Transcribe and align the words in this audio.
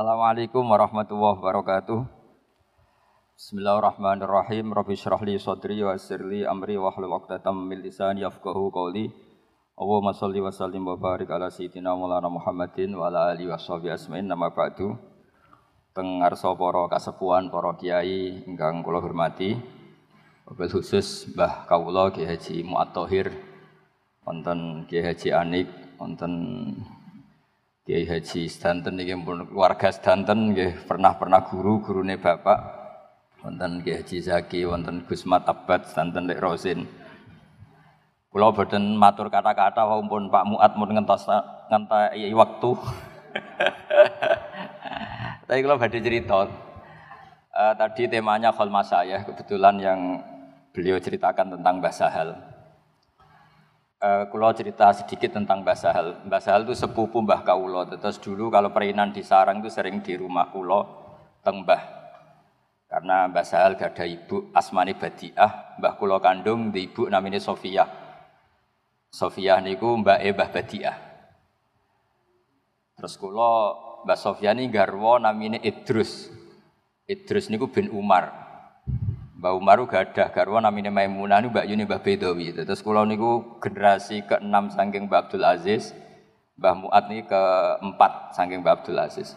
Assalamualaikum 0.00 0.64
warahmatullahi 0.64 1.44
wabarakatuh. 1.44 2.08
Bismillahirrahmanirrahim. 3.36 4.72
Rabbi 4.72 4.96
syrah 4.96 5.20
li 5.20 5.36
sadri 5.36 5.76
wa 5.84 5.92
yassir 5.92 6.24
li 6.24 6.40
amri 6.40 6.80
wa 6.80 6.88
hlul 6.88 7.20
'uqdatam 7.20 7.68
min 7.68 7.84
lisani 7.84 8.24
yafqahu 8.24 8.72
qawli. 8.72 9.12
Allahumma 9.76 10.16
shalli 10.16 10.40
wa 10.40 10.48
sallim 10.48 10.88
wa 10.88 10.96
barik 10.96 11.28
ala 11.28 11.52
sayyidina 11.52 11.92
Maulana 11.92 12.32
Muhammadin 12.32 12.96
wa 12.96 13.12
ala 13.12 13.36
alihi 13.36 13.52
washabihi 13.52 13.92
asma'in 13.92 14.24
nama 14.24 14.48
ba'du. 14.48 14.96
Teng 15.92 16.24
ngarsa 16.24 16.56
para 16.56 16.88
kasepuhan, 16.88 17.52
para 17.52 17.76
kiai 17.76 18.40
ingkang 18.48 18.80
kula 18.80 19.04
hormati. 19.04 19.52
Wabil 20.48 20.80
khusus 20.80 21.28
Mbah 21.36 21.68
Kawula 21.68 22.08
Ki 22.08 22.24
Haji 22.24 22.64
Muat 22.64 22.96
Thohir, 22.96 23.36
wonten 24.24 24.88
Ki 24.88 25.04
Haji 25.04 25.28
Anik, 25.36 25.68
wonten 26.00 26.32
Kiai 27.90 28.06
Haji 28.06 28.46
Sedanten 28.46 28.94
niki 28.94 29.18
pun 29.18 29.50
Sedanten 29.90 30.54
nggih 30.54 30.86
pernah-pernah 30.86 31.42
guru 31.50 31.82
gurune 31.82 32.22
Bapak 32.22 32.58
wonten 33.42 33.82
Kiai 33.82 33.98
Haji 33.98 34.22
Zaki 34.22 34.62
wonten 34.62 35.02
Gus 35.10 35.26
Mat 35.26 35.42
Abad 35.50 35.90
Sedanten 35.90 36.30
Lek 36.30 36.38
Rosin. 36.38 36.86
Kula 38.30 38.54
boten 38.54 38.94
matur 38.94 39.26
kata-kata 39.26 39.82
walaupun 39.82 40.30
Pak 40.30 40.44
Muat 40.46 40.78
mun 40.78 40.94
ngentos 40.94 41.26
ngentai 41.66 42.30
waktu. 42.30 42.70
Tapi 45.50 45.58
kalau 45.58 45.74
badhe 45.74 45.98
cerita 45.98 46.46
uh, 46.46 47.74
tadi 47.74 48.06
temanya 48.06 48.54
kholma 48.54 48.86
saya 48.86 49.26
kebetulan 49.26 49.82
yang 49.82 50.22
beliau 50.70 50.94
ceritakan 51.02 51.58
tentang 51.58 51.82
Mbah 51.82 51.90
Sahal. 51.90 52.49
Uh, 54.00 54.24
kulo 54.32 54.48
cerita 54.56 54.88
sedikit 54.96 55.36
tentang 55.36 55.60
Mbah 55.60 55.76
Sahal. 55.76 56.24
Mbah 56.24 56.40
Sahal 56.40 56.64
itu 56.64 56.72
sepupu 56.72 57.20
Mbah 57.20 57.44
Kaulo. 57.44 57.84
Terus 57.84 58.16
dulu 58.16 58.48
kalau 58.48 58.72
perinan 58.72 59.12
di 59.12 59.20
sarang 59.20 59.60
itu 59.60 59.68
sering 59.68 60.00
di 60.00 60.16
rumah 60.16 60.48
kulo 60.48 60.88
teng 61.44 61.68
Mbah. 61.68 61.82
Karena 62.88 63.28
Mbah 63.28 63.44
Sahal 63.44 63.76
gak 63.76 64.00
ada 64.00 64.08
ibu 64.08 64.48
Asmani 64.56 64.96
Badiah, 64.96 65.76
Mbah 65.76 66.00
kulo 66.00 66.16
kandung 66.16 66.72
di 66.72 66.88
ibu 66.88 67.12
namanya 67.12 67.36
Sofia. 67.44 67.84
Sofia 69.12 69.60
niku 69.60 70.00
Mbak 70.00 70.18
E 70.24 70.28
Mbah 70.32 70.48
Badiah. 70.48 70.96
Terus 72.96 73.20
kulo 73.20 73.52
Mbah 74.08 74.16
Sofia 74.16 74.56
ini 74.56 74.72
garwa 74.72 75.20
namanya 75.20 75.60
Idrus. 75.60 76.32
Idrus 77.04 77.52
niku 77.52 77.68
bin 77.68 77.92
Umar. 77.92 78.49
Mbah 79.40 79.56
Umar 79.56 79.80
gak 79.88 80.12
ada 80.12 80.28
garwa 80.28 80.60
namanya 80.60 80.92
Maimunah 80.92 81.40
ini 81.40 81.48
Mbak 81.48 81.64
Yuni 81.72 81.82
Mbah 81.88 82.04
Bedawi. 82.04 82.52
Terus 82.52 82.84
kulo 82.84 83.08
niku 83.08 83.56
generasi 83.56 84.20
ke-6 84.28 84.76
saking 84.76 85.08
Mbah 85.08 85.24
Abdul 85.24 85.48
Aziz. 85.48 85.96
Mbah 86.60 86.76
Muat 86.76 87.08
ini 87.08 87.24
keempat 87.24 88.36
saking 88.36 88.60
Mbah 88.60 88.84
Abdul 88.84 89.00
Aziz. 89.00 89.32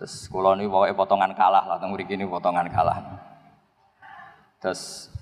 Terus 0.00 0.32
kulo 0.32 0.56
niku 0.56 0.72
pokoknya 0.72 0.96
potongan 0.96 1.36
kalah 1.36 1.68
lah, 1.68 1.76
mriki 1.84 2.16
ini 2.16 2.24
potongan 2.24 2.72
kalah. 2.72 3.20
Terus 4.64 5.12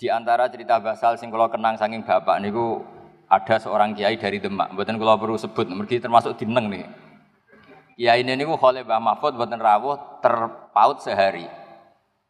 di 0.00 0.08
antara 0.08 0.48
cerita 0.48 0.80
basal 0.80 1.20
sing 1.20 1.28
kulo 1.28 1.52
kenang 1.52 1.76
saking 1.76 2.00
bapak 2.00 2.40
niku 2.40 2.80
ada 3.28 3.60
seorang 3.60 3.92
kiai 3.92 4.16
dari 4.16 4.40
Demak. 4.40 4.72
Mboten 4.72 4.96
kulo 4.96 5.20
perlu 5.20 5.36
sebut, 5.36 5.68
mergi 5.68 6.00
termasuk 6.00 6.32
dineng 6.32 6.72
nih. 6.72 6.88
Kiai 8.00 8.24
ini 8.24 8.40
niku 8.40 8.56
Khalil 8.56 8.88
Mbah 8.88 9.04
Mahfud 9.04 9.36
mboten 9.36 9.60
rawuh 9.60 10.00
terpaut 10.24 11.04
sehari. 11.04 11.59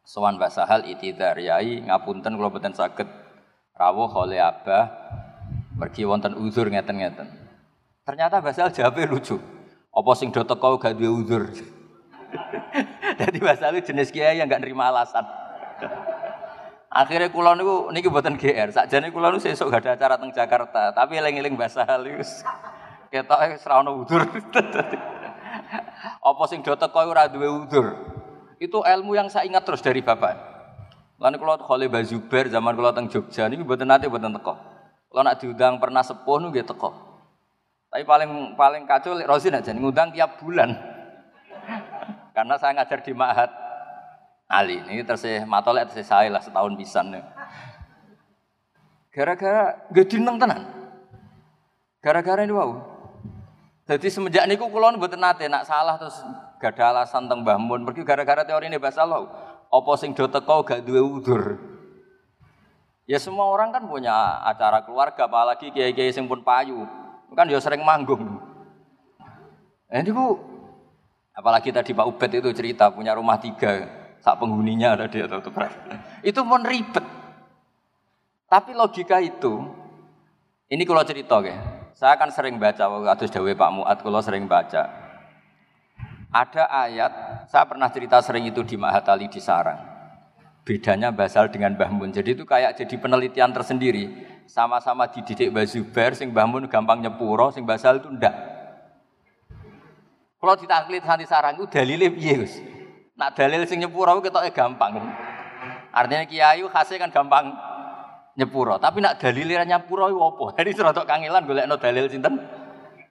Sowan 0.01 0.41
Mbah 0.41 0.49
Sahal 0.49 0.89
itidar 0.89 1.37
yai 1.37 1.85
ngapunten 1.85 2.33
kula 2.33 2.49
mboten 2.49 2.73
saged 2.73 3.05
rawuh 3.77 4.09
Khalil 4.09 4.41
Abah 4.41 4.85
pergi 5.77 6.05
wonten 6.05 6.37
uzur 6.37 6.69
ngeten-ngeten. 6.69 7.27
Ternyata 8.05 8.41
Mbah 8.41 8.53
Sahal 8.53 8.71
jawabnya 8.73 9.09
lucu. 9.09 9.37
Apa 9.91 10.11
sing 10.17 10.33
do 10.33 10.41
teko 10.41 10.81
gak 10.81 10.97
duwe 10.97 11.09
uzur. 11.21 11.43
Jadi 13.21 13.37
Mbah 13.37 13.57
Sahal 13.57 13.81
jenis 13.81 14.09
kiai 14.09 14.41
yang 14.41 14.49
gak 14.49 14.65
nerima 14.65 14.89
alasan. 14.89 15.25
Akhirnya 16.91 17.31
kula 17.31 17.55
niku 17.55 17.93
niki 17.93 18.09
mboten 18.09 18.35
GR. 18.35 18.73
Sakjane 18.73 19.13
kula 19.13 19.31
niku 19.31 19.47
sesuk 19.47 19.69
gak 19.69 19.85
ada 19.85 19.95
acara 19.95 20.15
teng 20.17 20.33
Jakarta, 20.33 20.91
tapi 20.97 21.21
eling-eling 21.21 21.53
Mbah 21.53 21.69
Sahal 21.69 22.09
iku 22.09 22.25
ketoke 23.13 23.61
ora 23.69 23.75
ono 23.85 24.01
uzur. 24.01 24.25
Apa 26.29 26.43
sing 26.49 26.65
ora 26.65 27.29
duwe 27.29 27.47
udzur. 27.47 28.10
Itu 28.61 28.85
ilmu 28.85 29.17
yang 29.17 29.25
saya 29.25 29.49
ingat 29.49 29.65
terus 29.65 29.81
dari 29.81 30.05
bapak. 30.05 30.37
Lan 31.17 31.33
kula 31.41 31.57
Khalil 31.57 31.89
Bazubair 31.89 32.45
zaman 32.45 32.77
kula 32.77 32.93
teng 32.93 33.09
Jogja 33.09 33.49
niku 33.49 33.65
mboten 33.65 33.89
nate 33.89 34.05
mboten 34.05 34.37
teko. 34.37 34.53
Kula 35.09 35.25
nak 35.25 35.41
diundang 35.41 35.81
pernah 35.81 36.05
sepuh 36.05 36.37
niku 36.37 36.53
nggih 36.53 36.65
teko. 36.69 36.93
Tapi 37.89 38.05
paling 38.05 38.53
paling 38.53 38.85
kacau 38.85 39.17
lek 39.17 39.25
Rosin 39.25 39.57
aja 39.57 39.73
ngundang 39.73 40.13
tiap 40.13 40.37
bulan. 40.37 40.77
Karena 42.37 42.55
saya 42.61 42.77
ngajar 42.77 43.01
di 43.01 43.17
Ma'had 43.17 43.51
Ali. 44.45 44.77
Ini 44.77 45.09
tersih 45.09 45.41
matolek 45.49 45.89
tersih 45.89 46.05
saya 46.05 46.29
lah 46.29 46.45
setahun 46.45 46.77
pisan. 46.77 47.17
Gara-gara 49.09 49.89
gak 49.89 50.05
dineng 50.05 50.37
tenan. 50.37 50.61
Gara-gara 51.97 52.45
ini 52.45 52.53
wow. 52.53 52.90
Jadi 53.89 54.07
semenjak 54.13 54.45
niku 54.45 54.69
kula 54.69 54.93
mboten 54.93 55.17
nate 55.17 55.49
nak 55.49 55.65
salah 55.65 55.97
terus 55.97 56.21
gak 56.61 56.77
ada 56.77 56.93
alasan 56.93 57.25
teng 57.25 57.41
Mbah 57.41 57.57
Mun 57.57 57.81
pergi 57.81 58.05
gara-gara 58.05 58.45
teori 58.45 58.69
ini 58.69 58.77
bahasa 58.77 59.03
Allah. 59.03 59.25
Apa 59.71 59.91
sing 59.97 60.13
do 60.13 60.29
teko 60.29 60.61
gak 60.61 60.85
duwe 60.85 61.01
udur. 61.01 61.57
Ya 63.09 63.17
semua 63.17 63.49
orang 63.49 63.73
kan 63.73 63.83
punya 63.89 64.39
acara 64.45 64.85
keluarga 64.85 65.25
apalagi 65.25 65.73
kiai-kiai 65.73 66.13
sing 66.13 66.29
pun 66.29 66.45
payu. 66.45 66.85
Kan 67.33 67.49
ya 67.49 67.57
sering 67.63 67.81
manggung. 67.81 68.39
Nah, 69.91 69.99
ini 69.99 70.11
bu, 70.15 70.39
apalagi 71.35 71.75
tadi 71.75 71.91
Pak 71.91 72.07
Ubed 72.07 72.31
itu 72.31 72.51
cerita 72.55 72.87
punya 72.91 73.11
rumah 73.11 73.35
tiga, 73.39 73.87
sak 74.23 74.39
penghuninya 74.39 74.95
ada 74.95 75.11
dia 75.11 75.27
atau 75.27 75.43
Itu 76.23 76.47
pun 76.47 76.63
ribet. 76.63 77.03
Tapi 78.47 78.71
logika 78.71 79.19
itu, 79.19 79.67
ini 80.71 80.83
kalau 80.87 81.03
cerita 81.03 81.39
ya, 81.43 81.55
saya 81.95 82.15
akan 82.15 82.29
sering 82.31 82.55
baca 82.57 82.87
waktu 82.87 83.27
Dawe 83.27 83.51
Pak 83.55 83.71
Muat 83.71 83.97
kalau 83.99 84.21
sering 84.23 84.47
baca. 84.47 84.87
Ada 86.31 86.63
ayat, 86.87 87.11
saya 87.51 87.67
pernah 87.67 87.91
cerita 87.91 88.23
sering 88.23 88.47
itu 88.47 88.63
di 88.63 88.79
Mahatali 88.79 89.27
di 89.27 89.43
Sarang. 89.43 89.83
Bedanya 90.63 91.11
Basal 91.11 91.51
dengan 91.51 91.75
Mbah 91.75 91.91
Mun. 91.91 92.15
Jadi 92.15 92.37
itu 92.37 92.47
kayak 92.47 92.79
jadi 92.79 92.95
penelitian 92.95 93.51
tersendiri. 93.51 94.07
Sama-sama 94.47 95.11
dididik 95.11 95.51
Mbah 95.51 95.67
Zubair, 95.67 96.15
sing 96.15 96.31
Mbah 96.31 96.47
Mun 96.47 96.63
gampang 96.71 97.03
nyepuro, 97.03 97.51
sing 97.51 97.67
Basal 97.67 97.99
itu 97.99 98.07
ndak. 98.07 98.31
Kalau 100.39 100.55
ditaklit 100.55 101.03
santi 101.03 101.27
sarang 101.27 101.59
itu 101.59 101.67
dalilnya 101.67 102.09
piye, 102.09 102.33
Gus? 102.39 102.53
Nak 103.19 103.35
dalil 103.35 103.67
sing 103.67 103.83
nyepuro 103.83 104.23
ketoknya 104.23 104.55
gampang. 104.55 104.97
Artinya 105.91 106.23
kiai 106.23 106.63
khasnya 106.63 106.97
kan 107.03 107.11
gampang 107.11 107.51
nyepuro. 108.35 108.79
Tapi 108.79 109.03
nak 109.03 109.19
dalilnya 109.19 109.63
nyepuro 109.65 110.07
itu 110.11 110.19
apa? 110.19 110.45
Jadi 110.61 110.69
serotok 110.75 111.05
kangelan 111.07 111.43
no 111.47 111.75
dalil 111.77 112.07
sinten 112.07 112.39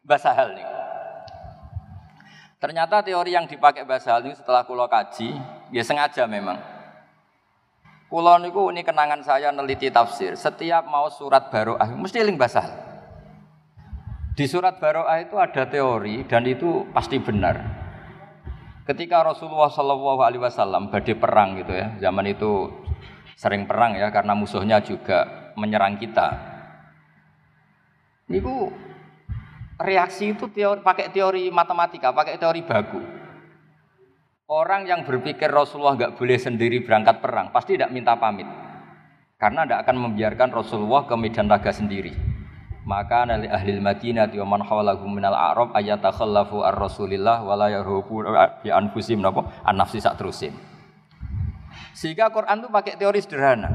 Basahal 0.00 0.56
nih. 0.56 0.66
Ternyata 2.60 3.00
teori 3.00 3.32
yang 3.32 3.48
dipakai 3.48 3.88
Basahal 3.88 4.26
ini 4.28 4.36
setelah 4.36 4.68
kulo 4.68 4.84
kaji, 4.84 5.32
ya 5.72 5.82
sengaja 5.84 6.28
memang. 6.28 6.60
Kulo 8.10 8.36
niku 8.42 8.68
ini 8.74 8.82
kenangan 8.82 9.22
saya 9.22 9.48
neliti 9.54 9.88
tafsir. 9.88 10.34
Setiap 10.34 10.84
mau 10.90 11.08
surat 11.08 11.48
baroah 11.48 11.88
mesti 11.94 12.20
ling 12.20 12.36
Basahal. 12.36 12.90
Di 14.34 14.48
surat 14.50 14.80
baroah 14.80 15.20
itu 15.20 15.36
ada 15.36 15.68
teori 15.68 16.26
dan 16.26 16.44
itu 16.48 16.84
pasti 16.90 17.20
benar. 17.20 17.60
Ketika 18.88 19.22
Rasulullah 19.22 19.70
Shallallahu 19.70 20.20
Alaihi 20.24 20.42
badai 20.90 21.14
perang 21.14 21.60
gitu 21.62 21.70
ya, 21.70 21.94
zaman 22.02 22.26
itu 22.26 22.66
sering 23.40 23.64
perang 23.64 23.96
ya 23.96 24.12
karena 24.12 24.36
musuhnya 24.36 24.84
juga 24.84 25.24
menyerang 25.56 25.96
kita. 25.96 26.28
Niku 28.28 28.68
reaksi 29.80 30.36
itu 30.36 30.52
teori, 30.52 30.84
pakai 30.84 31.08
teori 31.08 31.48
matematika, 31.48 32.12
pakai 32.12 32.36
teori 32.36 32.60
baku. 32.60 33.00
Orang 34.44 34.84
yang 34.84 35.08
berpikir 35.08 35.48
Rasulullah 35.48 35.96
nggak 35.96 36.20
boleh 36.20 36.36
sendiri 36.36 36.84
berangkat 36.84 37.24
perang, 37.24 37.48
pasti 37.48 37.80
tidak 37.80 37.96
minta 37.96 38.12
pamit. 38.20 38.44
Karena 39.40 39.64
tidak 39.64 39.88
akan 39.88 39.96
membiarkan 40.10 40.52
Rasulullah 40.52 41.08
ke 41.08 41.16
medan 41.16 41.48
laga 41.48 41.72
sendiri. 41.72 42.12
Maka 42.84 43.24
nali 43.24 43.48
ahli 43.48 43.80
Madinah 43.80 44.28
wa 44.44 44.46
man 44.52 44.60
hawalahum 44.68 45.16
minal 45.16 45.32
a'rab 45.32 45.72
ayatakhallafu 45.72 46.60
ar-rasulillah 46.60 47.40
wa 47.40 47.56
la 47.56 47.72
yarhubu 47.72 48.20
bi 48.60 48.68
anfusim 48.68 49.24
napa 49.24 49.48
an 49.64 49.80
nafsi 49.80 49.96
sak 49.96 50.20
terusin. 50.20 50.52
Sehingga 52.00 52.32
Quran 52.32 52.64
itu 52.64 52.68
pakai 52.72 52.96
teori 52.96 53.20
sederhana. 53.20 53.68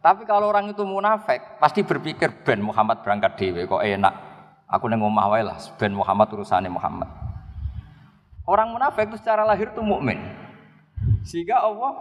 Tapi 0.00 0.24
kalau 0.24 0.48
orang 0.48 0.72
itu 0.72 0.80
munafik, 0.80 1.60
pasti 1.60 1.84
berpikir 1.84 2.40
ben 2.40 2.64
Muhammad 2.64 3.04
berangkat 3.04 3.36
dewe 3.36 3.68
kok 3.68 3.84
enak. 3.84 4.14
Aku 4.64 4.88
neng 4.88 5.04
omah 5.04 5.28
wae 5.28 5.44
lah, 5.44 5.60
ben 5.76 5.92
Muhammad 5.92 6.32
urusannya 6.32 6.72
Muhammad. 6.72 7.04
Orang 8.48 8.72
munafik 8.72 9.12
itu 9.12 9.20
secara 9.20 9.44
lahir 9.44 9.76
itu 9.76 9.82
mukmin. 9.84 10.16
Sehingga 11.20 11.60
Allah 11.60 12.00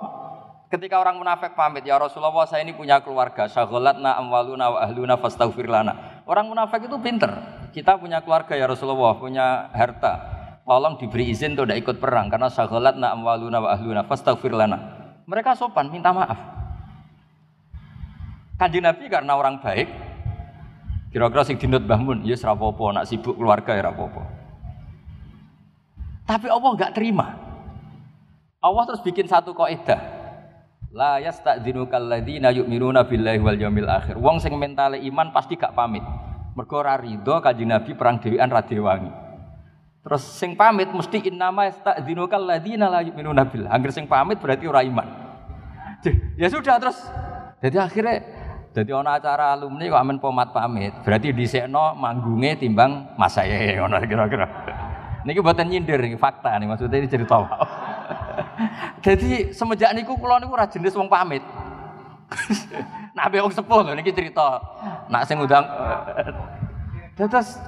ketika 0.72 0.96
orang 0.96 1.20
munafik 1.20 1.52
pamit, 1.60 1.84
ya 1.84 2.00
Rasulullah 2.00 2.48
saya 2.48 2.64
ini 2.64 2.72
punya 2.72 3.04
keluarga, 3.04 3.52
syaghalatna 3.52 4.16
amwaluna 4.16 4.72
wa 4.72 4.80
ahluna 4.80 5.20
fastaghfir 5.20 5.68
lana. 5.68 6.24
Orang 6.24 6.48
munafik 6.48 6.88
itu 6.88 6.96
pinter. 7.04 7.36
Kita 7.76 8.00
punya 8.00 8.24
keluarga 8.24 8.56
ya 8.56 8.64
Rasulullah, 8.64 9.12
punya 9.20 9.68
harta. 9.76 10.40
tolong 10.70 11.02
diberi 11.02 11.34
izin 11.34 11.58
untuk 11.58 11.66
tidak 11.66 11.82
ikut 11.82 11.98
perang 11.98 12.30
karena 12.30 12.46
na 12.94 13.08
amwaluna 13.18 13.58
wa 13.58 13.74
ahluna 13.74 14.06
fastaghfir 14.06 14.54
lana. 14.54 14.99
Mereka 15.30 15.54
sopan 15.54 15.94
minta 15.94 16.10
maaf. 16.10 16.42
Kanjeng 18.58 18.82
Nabi 18.82 19.06
karena 19.14 19.38
orang 19.38 19.62
baik, 19.62 19.86
kira-kira 21.14 21.46
sing 21.46 21.62
dinut 21.62 21.86
bangun, 21.86 22.26
ya 22.26 22.34
serapopo, 22.34 22.90
nak 22.90 23.06
sibuk 23.06 23.38
keluarga 23.38 23.78
ya 23.78 23.94
rapopo. 23.94 24.26
Tapi 26.26 26.50
Allah 26.50 26.72
nggak 26.74 26.94
terima. 26.98 27.38
Allah 28.58 28.84
terus 28.90 29.06
bikin 29.06 29.30
satu 29.30 29.54
kaidah. 29.54 30.02
La 30.90 31.22
yasta'dzinu 31.22 31.86
kalladzina 31.86 32.50
yu'minuna 32.50 33.06
billahi 33.06 33.38
wal 33.38 33.56
yaumil 33.62 33.86
akhir. 33.86 34.18
Wong 34.18 34.42
sing 34.42 34.58
mentale 34.58 34.98
iman 35.06 35.30
pasti 35.30 35.54
gak 35.54 35.78
pamit. 35.78 36.02
Mergo 36.58 36.82
ora 36.82 36.98
rido 36.98 37.38
kanjeng 37.38 37.70
Nabi 37.70 37.94
perang 37.94 38.18
dhewean 38.18 38.50
ra 38.50 38.66
dewangi. 38.66 39.29
Terus 40.00 40.24
sing 40.24 40.56
pamit 40.56 40.88
mesti 40.96 41.28
innama 41.28 41.68
yasta'dzinu 41.68 42.24
kalladzina 42.32 42.88
la 42.88 43.04
yu'minuna 43.04 43.44
billah. 43.44 43.72
Angger 43.76 43.92
sing 43.92 44.08
pamit 44.08 44.40
berarti 44.40 44.64
ora 44.64 44.80
iman. 44.84 45.08
Ya 46.40 46.48
sudah 46.48 46.80
terus. 46.80 46.96
Jadi 47.60 47.76
akhirnya 47.76 48.24
jadi 48.72 48.96
ana 48.96 49.20
acara 49.20 49.60
alumni 49.60 49.92
kok 49.92 50.00
amen 50.00 50.18
pomat 50.24 50.56
pamit. 50.56 50.96
Berarti 51.04 51.36
dhisikno 51.36 52.00
manggunge 52.00 52.56
timbang 52.56 53.12
mas 53.20 53.36
saya 53.36 53.76
ngono 53.76 54.00
kira-kira. 54.08 54.48
Niki 55.28 55.44
buatan 55.44 55.68
nyindir 55.68 56.00
nih 56.00 56.16
fakta 56.16 56.56
nih 56.56 56.68
maksudnya 56.72 57.04
ini 57.04 57.10
cerita. 57.12 57.44
Jadi 59.06 59.52
semenjak 59.52 59.92
niku 59.92 60.16
kula 60.16 60.40
niku 60.40 60.56
ora 60.56 60.70
jenis 60.72 60.96
wong 60.96 61.12
pamit. 61.12 61.44
nah, 63.18 63.28
wong 63.28 63.52
sepuh 63.52 63.84
lho 63.84 64.00
niki 64.00 64.16
cerita. 64.16 64.64
Nak 65.12 65.28
sing 65.28 65.42
undang 65.44 65.66
Terus 67.20 67.60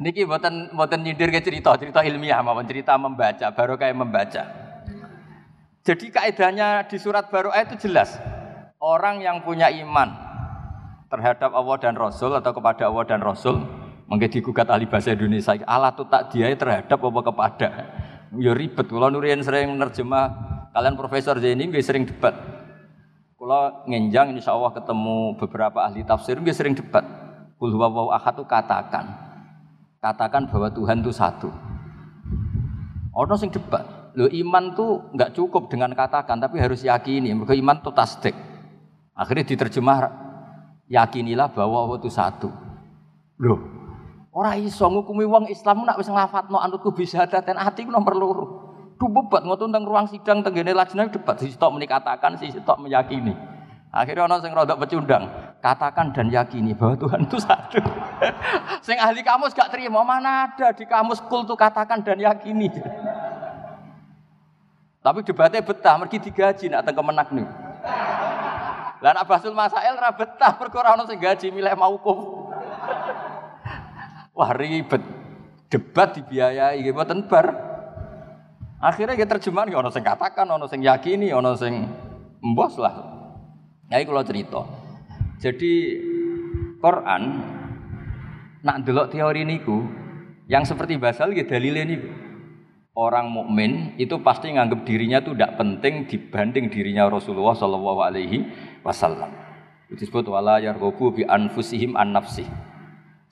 niki 0.00 0.24
mboten 0.24 0.72
mboten 0.72 1.04
nyindir 1.04 1.28
ke 1.28 1.44
cerita, 1.44 1.76
cerita 1.76 2.00
ilmiah 2.00 2.40
mawon 2.40 2.64
cerita 2.64 2.96
membaca, 2.96 3.52
baru 3.52 3.76
kayak 3.76 3.96
membaca. 3.96 4.42
Jadi 5.84 6.08
kaidahnya 6.08 6.88
di 6.88 6.96
surat 6.96 7.28
baru 7.28 7.52
itu 7.52 7.88
jelas. 7.88 8.16
Orang 8.80 9.20
yang 9.20 9.44
punya 9.44 9.68
iman 9.68 10.08
terhadap 11.12 11.52
Allah 11.52 11.76
dan 11.76 11.94
Rasul 12.00 12.32
atau 12.32 12.52
kepada 12.56 12.88
Allah 12.88 13.04
dan 13.04 13.20
Rasul, 13.20 13.60
mungkin 14.08 14.28
digugat 14.32 14.72
ahli 14.72 14.88
bahasa 14.88 15.12
Indonesia, 15.12 15.52
Allah 15.68 15.92
tuh 15.92 16.08
tak 16.08 16.32
dia 16.32 16.48
terhadap 16.56 16.96
apa 16.96 17.20
kepada 17.20 17.68
ya 18.40 18.52
ribet. 18.56 18.88
Kalau 18.88 19.12
Nurian 19.12 19.44
sering 19.44 19.76
nerjemah, 19.76 20.24
kalian 20.72 20.96
Profesor 20.96 21.36
Zaini 21.36 21.68
nggak 21.68 21.84
sering 21.84 22.08
debat. 22.08 22.32
Kalau 23.36 23.84
ngenjang 23.84 24.36
insya 24.36 24.56
Allah 24.56 24.72
ketemu 24.72 25.36
beberapa 25.36 25.84
ahli 25.84 26.04
tafsir 26.04 26.40
nggak 26.40 26.56
sering 26.56 26.72
debat. 26.72 27.04
Kul 27.60 27.76
ahad 27.76 28.36
katakan. 28.48 29.29
Katakan 30.00 30.48
bahwa 30.48 30.72
Tuhan 30.72 31.04
itu 31.04 31.12
satu. 31.12 31.52
Orang 33.12 33.36
sing 33.36 33.52
debat. 33.52 33.84
Lo 34.16 34.26
iman 34.26 34.74
tuh 34.74 35.12
nggak 35.12 35.36
cukup 35.36 35.68
dengan 35.68 35.92
katakan, 35.92 36.40
tapi 36.40 36.56
harus 36.58 36.80
yakini. 36.82 37.30
Mereka 37.36 37.52
iman 37.60 37.84
tuh 37.84 37.92
tasdik. 37.92 38.32
Akhirnya 39.12 39.44
diterjemah 39.44 40.08
yakinilah 40.88 41.52
bahwa 41.52 41.84
Allah 41.84 41.98
itu 42.00 42.10
satu. 42.10 42.48
Loh, 43.40 43.60
Ora 44.30 44.54
iso 44.54 44.86
ngukumi 44.86 45.26
wong 45.26 45.50
Islam 45.50 45.82
nak 45.82 45.98
wis 45.98 46.06
nglafatno 46.06 46.62
anutku 46.62 46.94
bisa 46.94 47.26
daten 47.26 47.58
ati 47.58 47.82
ku 47.82 47.90
nomor 47.90 48.14
loro. 48.14 48.46
Du 48.94 49.10
bebat 49.10 49.42
ngono 49.42 49.58
tentang 49.58 49.82
ruang 49.82 50.06
sidang 50.06 50.44
tenggene 50.44 50.70
lajeng 50.70 51.10
debat 51.10 51.34
sisi 51.34 51.58
tok 51.58 51.74
menikatakan 51.74 52.38
sisi 52.38 52.62
tok 52.62 52.78
meyakini. 52.78 53.34
Akhirnya 53.90 54.30
orang 54.30 54.38
sing 54.38 54.54
rodok 54.54 54.86
pecundang, 54.86 55.26
katakan 55.60 56.10
dan 56.16 56.32
yakini 56.32 56.72
bahwa 56.72 56.96
Tuhan 56.96 57.28
itu 57.28 57.36
satu. 57.36 57.78
sing 58.86 58.96
ahli 58.96 59.20
kamus 59.20 59.52
gak 59.52 59.70
terima, 59.70 60.00
mana 60.00 60.48
ada 60.48 60.72
di 60.72 60.88
kamus 60.88 61.20
kul 61.28 61.44
tuh 61.44 61.56
katakan 61.56 62.00
dan 62.00 62.16
yakini. 62.16 62.72
Tapi 65.04 65.24
debatnya 65.24 65.64
betah, 65.64 65.96
mergi 65.96 66.20
digaji 66.20 66.68
nak 66.68 66.84
teng 66.84 66.96
kemenak 66.96 67.28
nih. 67.32 67.48
Lah 69.04 69.16
nak 69.16 69.24
basul 69.24 69.56
masail 69.56 69.96
ra 69.96 70.12
betah 70.12 70.60
perkara 70.60 70.92
orang 70.92 71.08
sing 71.08 71.16
gaji 71.16 71.48
milih 71.48 71.72
maukum. 71.72 72.52
Wah 74.36 74.50
ribet. 74.52 75.00
Debat 75.70 76.10
dibiayai 76.12 76.82
gitu 76.82 76.92
mboten 76.92 77.24
bar. 77.30 77.54
Akhirnya 78.80 79.14
kita 79.14 79.36
terjemahan 79.36 79.70
ya 79.72 79.78
ono 79.80 79.92
sing 79.92 80.04
katakan, 80.04 80.48
ono 80.48 80.66
sing 80.68 80.84
yakini, 80.84 81.32
ono 81.32 81.52
sing 81.56 81.84
mbos 82.44 82.76
lah. 82.80 82.96
Ya 83.88 84.02
kalau 84.04 84.24
cerita. 84.24 84.79
Jadi 85.40 85.72
Quran 86.84 87.22
nak 88.60 88.84
delok 88.84 89.08
teori 89.08 89.48
niku 89.48 89.88
yang 90.52 90.68
seperti 90.68 91.00
basal 91.00 91.32
gitu 91.32 91.48
dalilnya 91.48 91.88
niku. 91.88 92.12
Orang 92.92 93.32
mukmin 93.32 93.96
itu 93.96 94.20
pasti 94.20 94.52
nganggap 94.52 94.84
dirinya 94.84 95.24
itu 95.24 95.32
tidak 95.32 95.56
penting 95.56 96.04
dibanding 96.04 96.68
dirinya 96.68 97.08
Rasulullah 97.08 97.56
Shallallahu 97.56 98.00
Alaihi 98.04 98.44
Wasallam. 98.84 99.32
Disebut 99.88 100.28
wala 100.28 100.60
yarghabu 100.60 101.08
bi 101.16 101.24
anfusihim 101.24 101.96
an 101.96 102.12
nafsih. 102.12 102.44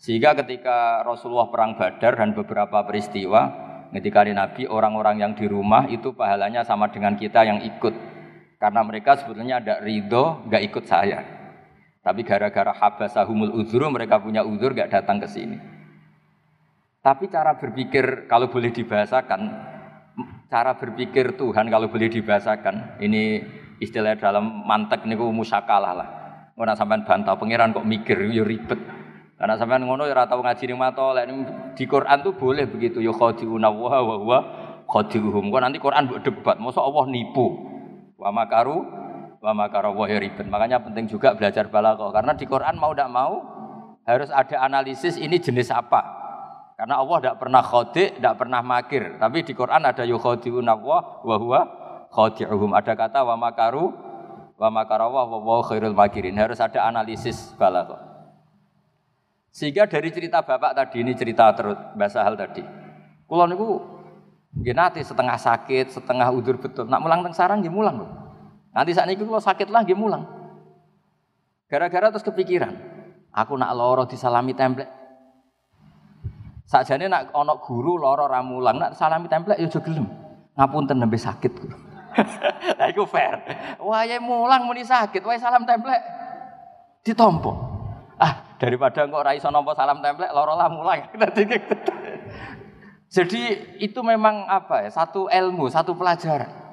Sehingga 0.01 0.33
ketika 0.33 1.05
Rasulullah 1.05 1.53
perang 1.53 1.77
Badar 1.77 2.17
dan 2.17 2.33
beberapa 2.33 2.89
peristiwa 2.89 3.53
ketika 3.93 4.25
Nabi 4.25 4.65
orang-orang 4.65 5.21
yang 5.21 5.33
di 5.37 5.45
rumah 5.45 5.85
itu 5.93 6.17
pahalanya 6.17 6.65
sama 6.65 6.89
dengan 6.89 7.21
kita 7.21 7.45
yang 7.45 7.61
ikut 7.61 7.93
karena 8.57 8.81
mereka 8.81 9.21
sebetulnya 9.21 9.61
ada 9.61 9.81
ridho 9.85 10.45
nggak 10.49 10.63
ikut 10.73 10.85
saya 10.89 11.38
tapi 12.09 12.25
gara-gara 12.25 12.73
habasahumul 12.73 13.53
uzuru 13.61 13.93
mereka 13.93 14.17
punya 14.17 14.41
uzur 14.41 14.73
nggak 14.73 14.89
datang 14.89 15.21
ke 15.21 15.29
sini 15.29 15.61
tapi 17.05 17.29
cara 17.29 17.61
berpikir 17.61 18.25
kalau 18.25 18.49
boleh 18.49 18.73
dibahasakan 18.73 19.41
cara 20.49 20.73
berpikir 20.81 21.37
Tuhan 21.37 21.69
kalau 21.69 21.93
boleh 21.93 22.09
dibahasakan 22.09 23.05
ini 23.05 23.45
istilah 23.77 24.17
dalam 24.17 24.65
mantek 24.65 25.05
niku 25.05 25.29
musakalah 25.29 25.93
lah 25.93 26.09
Orang 26.59 26.75
sampai 26.75 27.07
bantah 27.07 27.39
pangeran 27.39 27.71
kok 27.71 27.87
mikir 27.87 28.19
yo 28.35 28.43
ribet 28.43 28.83
karena 29.39 29.55
sampean 29.55 29.87
ngono 29.87 30.11
ya 30.11 30.19
ora 30.19 30.27
tau 30.27 30.43
ngaji 30.43 30.65
ning 30.67 30.83
lek 30.83 31.27
di 31.79 31.87
Quran 31.87 32.19
tuh 32.27 32.35
boleh 32.35 32.67
begitu 32.67 32.99
ya 32.99 33.15
khadiuna 33.15 33.71
wa 33.71 34.03
wa 34.03 34.39
khadiuhum. 34.89 35.53
Kok 35.55 35.63
nanti 35.63 35.79
Quran 35.79 36.11
buat 36.11 36.27
debat, 36.27 36.57
masa 36.59 36.83
Allah 36.83 37.07
nipu. 37.07 37.47
Wa 38.19 38.35
makaru 38.35 38.83
wa. 39.43 40.49
Makanya 40.51 40.79
penting 40.83 41.07
juga 41.07 41.35
belajar 41.35 41.71
balaghah 41.71 42.11
karena 42.11 42.33
di 42.35 42.45
Quran 42.45 42.75
mau 42.79 42.93
tidak 42.95 43.11
mau 43.11 43.35
harus 44.09 44.33
ada 44.33 44.65
analisis 44.65 45.21
ini 45.21 45.37
jenis 45.37 45.69
apa. 45.69 46.19
Karena 46.79 47.03
Allah 47.03 47.19
tidak 47.19 47.37
pernah 47.43 47.61
khodi, 47.61 48.05
tidak 48.17 48.35
pernah 48.39 48.63
makir. 48.63 49.19
Tapi 49.19 49.43
di 49.43 49.51
Quran 49.51 49.83
ada 49.83 50.07
yukhadiuna 50.07 50.79
wa 50.79 51.21
wa 51.27 51.37
huwa 51.37 51.61
khadiuhum. 52.15 52.71
Ada 52.71 52.95
kata 52.95 53.27
wa 53.27 53.35
makaru 53.35 53.91
wa 54.55 54.69
makara 54.71 55.11
wa 55.11 55.59
khairul 55.67 55.93
makirin. 55.93 56.39
Harus 56.39 56.63
ada 56.63 56.87
analisis 56.87 57.51
balaghah. 57.59 57.99
Sehingga 59.51 59.91
dari 59.91 60.15
cerita 60.15 60.39
bapak 60.39 60.79
tadi 60.79 61.03
ini 61.03 61.19
cerita 61.19 61.51
terus 61.51 61.75
bahasa 61.99 62.23
hal 62.23 62.39
tadi. 62.39 62.63
Kulo 63.27 63.45
nate 64.55 65.03
setengah 65.03 65.35
sakit, 65.35 65.99
setengah 65.99 66.31
udur 66.31 66.63
betul. 66.63 66.87
Nak 66.87 67.01
mulang 67.03 67.27
teng 67.27 67.35
sarang 67.35 67.59
mulang 67.67 68.07
lho. 68.07 68.28
Nanti 68.79 68.95
saat 68.95 69.11
ini 69.11 69.19
kulo 69.19 69.43
sakit 69.43 69.75
lah 69.75 69.83
nggih 69.83 69.99
mulang. 69.99 70.23
Gara-gara 71.67 72.15
terus 72.15 72.23
kepikiran, 72.23 72.71
aku 73.35 73.59
nak 73.59 73.75
loro 73.75 74.07
disalami 74.07 74.55
templek. 74.55 74.87
Sakjane 76.63 77.11
nak 77.11 77.35
ana 77.35 77.59
guru 77.59 77.99
loro 77.99 78.31
ra 78.31 78.39
mulang, 78.39 78.79
nak 78.79 78.95
salami 78.95 79.27
templek 79.27 79.59
ya 79.59 79.67
aja 79.67 79.83
gelem. 79.83 80.07
Ngapunten 80.55 80.95
nembe 80.95 81.19
sakit. 81.19 81.53
Lah 82.79 82.87
iku 82.87 83.03
fair. 83.03 83.43
Wae 83.83 84.15
mulang 84.23 84.63
muni 84.63 84.87
sakit, 84.87 85.27
wae 85.27 85.43
salam 85.43 85.67
templek 85.67 85.99
ditompo. 87.03 87.51
Ah, 88.15 88.55
daripada 88.63 89.11
kok 89.11 89.19
ora 89.19 89.35
iso 89.35 89.51
nampa 89.51 89.75
salam 89.75 89.99
templek 89.99 90.31
loro 90.31 90.55
lah 90.55 90.71
mulai. 90.71 91.03
Jadi 93.15 93.43
itu 93.83 93.99
memang 94.07 94.47
apa 94.47 94.87
ya? 94.87 94.91
Satu 94.95 95.27
ilmu, 95.27 95.67
satu 95.67 95.99
pelajaran. 95.99 96.68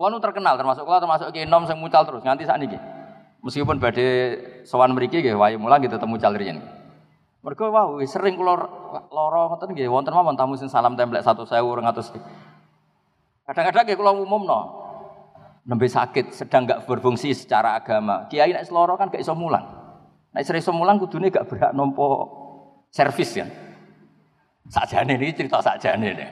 Kulo 0.00 0.16
terkenal 0.16 0.56
termasuk 0.56 0.88
kulo 0.88 0.96
termasuk 0.96 1.28
Ki 1.28 1.44
Nom 1.44 1.68
sing 1.68 1.76
mucal 1.76 2.08
terus 2.08 2.24
nganti 2.24 2.48
saat 2.48 2.56
ini. 2.64 2.72
Meskipun 3.44 3.76
badhe 3.76 4.08
sowan 4.64 4.96
mriki 4.96 5.20
nggih 5.20 5.36
wae 5.36 5.60
mulang 5.60 5.84
gitu 5.84 6.00
temu 6.00 6.16
mucal 6.16 6.32
riyen. 6.32 6.56
Mergo 7.44 7.68
wow 7.68 8.00
sering 8.08 8.40
kula 8.40 8.56
loro 9.12 9.52
ngoten 9.52 9.76
nggih 9.76 9.92
wonten 9.92 10.16
mawon 10.16 10.40
tamu 10.40 10.56
sing 10.56 10.72
salam 10.72 10.96
templek 10.96 11.20
1000 11.20 11.44
200. 11.44 12.16
Kadang-kadang 13.44 13.84
nggih 13.84 13.98
kula 14.00 14.16
umumno. 14.16 14.60
Nembe 15.68 15.84
sakit 15.84 16.32
sedang 16.32 16.64
nggak 16.64 16.88
berfungsi 16.88 17.36
secara 17.36 17.76
agama. 17.76 18.24
Kiai 18.32 18.56
nek 18.56 18.72
loro 18.72 18.96
kan 18.96 19.12
gak 19.12 19.20
iso 19.20 19.36
mulang. 19.36 19.68
Nah, 20.32 20.40
istri 20.40 20.64
mulang 20.72 20.96
kudune 20.96 21.28
gak 21.28 21.44
berhak 21.44 21.76
nompo 21.76 22.08
servis 22.88 23.36
ya. 23.36 23.44
Sakjane 24.64 25.20
ini 25.20 25.36
cerita 25.36 25.60
sakjane 25.60 26.08
nih. 26.16 26.28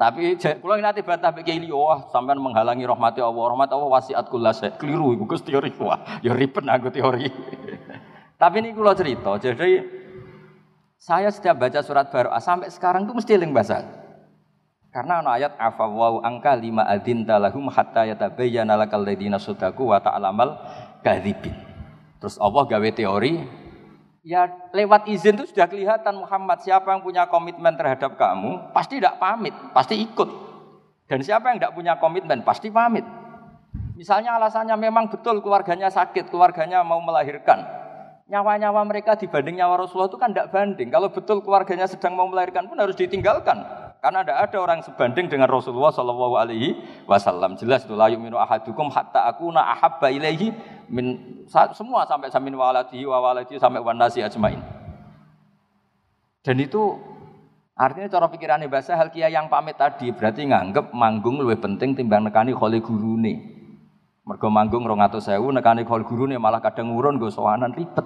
Tapi 0.00 0.40
kalau 0.40 0.80
nanti 0.80 1.04
bantah 1.04 1.28
begini, 1.28 1.68
wah 1.68 2.08
sampai 2.08 2.32
menghalangi 2.32 2.88
rahmati 2.88 3.20
Allah, 3.20 3.52
rahmat 3.52 3.68
Allah 3.68 3.84
wasiat 3.84 4.32
kula 4.32 4.56
saya 4.56 4.72
keliru, 4.80 5.12
ibu 5.12 5.28
gus 5.28 5.44
teori 5.44 5.68
wah, 5.76 6.24
ya 6.24 6.32
ribet 6.32 6.64
aku 6.64 6.88
teori. 6.88 7.28
Tapi 8.40 8.64
ini 8.64 8.72
kalau 8.72 8.96
cerita, 8.96 9.36
jadi 9.36 10.00
Saya 11.00 11.32
setiap 11.32 11.56
baca 11.56 11.80
surat 11.80 12.12
baru 12.12 12.28
sampai 12.44 12.68
sekarang 12.68 13.08
tuh 13.08 13.16
mesti 13.16 13.32
eling 13.32 13.56
bahasa. 13.56 13.88
Karena 14.92 15.24
ana 15.24 15.32
ayat 15.32 15.56
afawau 15.56 16.20
angka 16.20 16.52
lima 16.52 16.84
adin 16.84 17.24
talahum 17.24 17.72
hatta 17.72 18.04
yatabayyana 18.04 18.76
lakal 18.76 19.00
ladina 19.00 19.40
sadaku 19.40 19.88
wa 19.88 19.96
ta'lamal 19.96 20.60
kadzibin. 21.00 21.56
Terus 22.20 22.36
Allah 22.36 22.68
gawe 22.68 22.88
teori 22.92 23.32
ya 24.20 24.48
lewat 24.72 25.08
izin 25.08 25.40
itu 25.40 25.52
sudah 25.52 25.66
kelihatan 25.66 26.20
Muhammad 26.20 26.60
siapa 26.60 26.92
yang 26.92 27.00
punya 27.00 27.24
komitmen 27.28 27.72
terhadap 27.76 28.16
kamu 28.20 28.72
pasti 28.72 29.00
tidak 29.00 29.16
pamit, 29.16 29.54
pasti 29.72 29.94
ikut. 30.00 30.28
Dan 31.10 31.26
siapa 31.26 31.50
yang 31.50 31.58
tidak 31.58 31.74
punya 31.74 31.98
komitmen 31.98 32.46
pasti 32.46 32.70
pamit. 32.70 33.02
Misalnya 33.98 34.38
alasannya 34.40 34.76
memang 34.78 35.10
betul 35.10 35.42
keluarganya 35.44 35.90
sakit, 35.90 36.30
keluarganya 36.30 36.80
mau 36.86 37.02
melahirkan 37.02 37.80
nyawa-nyawa 38.30 38.86
mereka 38.86 39.18
dibanding 39.18 39.58
nyawa 39.58 39.84
Rasulullah 39.84 40.06
itu 40.06 40.16
kan 40.16 40.30
tidak 40.30 40.54
banding. 40.54 40.88
Kalau 40.88 41.10
betul 41.10 41.42
keluarganya 41.42 41.90
sedang 41.90 42.14
mau 42.14 42.30
melahirkan 42.30 42.70
pun 42.70 42.78
harus 42.78 42.94
ditinggalkan. 42.94 43.58
Karena 44.00 44.24
tidak 44.24 44.38
ada 44.48 44.56
orang 44.64 44.80
sebanding 44.80 45.28
dengan 45.28 45.50
Rasulullah 45.50 45.92
Shallallahu 45.92 46.34
Alaihi 46.40 46.78
Wasallam. 47.04 47.60
Jelas 47.60 47.84
itu 47.84 47.92
layu 47.92 48.16
minu 48.16 48.40
ahadukum 48.40 48.88
hatta 48.88 49.28
aku 49.28 49.52
na 49.52 49.76
ahabba 49.76 50.08
ilaihi 50.08 50.56
min 50.90 51.22
semua 51.48 52.02
sampai 52.04 52.28
samin 52.28 52.58
waladi 52.58 53.06
wa 53.06 53.22
waladi 53.22 53.56
sampai 53.56 53.78
wanasi 53.78 54.26
ajmain. 54.26 54.58
Dan 56.42 56.56
itu 56.58 56.98
artinya 57.78 58.10
cara 58.10 58.26
pikirannya 58.26 58.66
bahasa 58.66 58.98
hal 58.98 59.14
kia 59.14 59.30
yang 59.30 59.46
pamit 59.46 59.78
tadi 59.78 60.10
berarti 60.10 60.50
nganggep 60.50 60.90
manggung 60.90 61.38
lebih 61.38 61.62
penting 61.62 61.94
timbang 61.94 62.26
nekani 62.26 62.50
kholi 62.50 62.82
gurune. 62.82 63.34
Mergo 64.26 64.50
manggung 64.50 64.84
200.000 64.84 65.38
nekani 65.38 65.86
kholi 65.86 66.04
gurune 66.04 66.36
malah 66.36 66.58
kadang 66.58 66.90
ngurun 66.90 67.22
go 67.22 67.30
sowanan 67.30 67.70
ribet. 67.72 68.04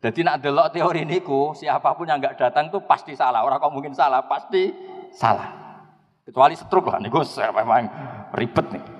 Jadi 0.00 0.24
nak 0.24 0.40
delok 0.40 0.72
teori 0.72 1.04
niku, 1.04 1.52
siapa 1.52 1.92
pun 1.92 2.08
yang 2.08 2.24
nggak 2.24 2.40
datang 2.40 2.72
tuh 2.72 2.80
pasti 2.88 3.12
salah. 3.12 3.44
Orang 3.44 3.60
kok 3.60 3.68
mungkin 3.68 3.92
salah, 3.92 4.24
pasti 4.24 4.72
salah. 5.12 5.52
Kecuali 6.24 6.56
setruk 6.56 6.88
lah 6.88 6.96
niku 7.04 7.20
memang 7.52 7.84
ribet 8.32 8.66
nih. 8.72 8.99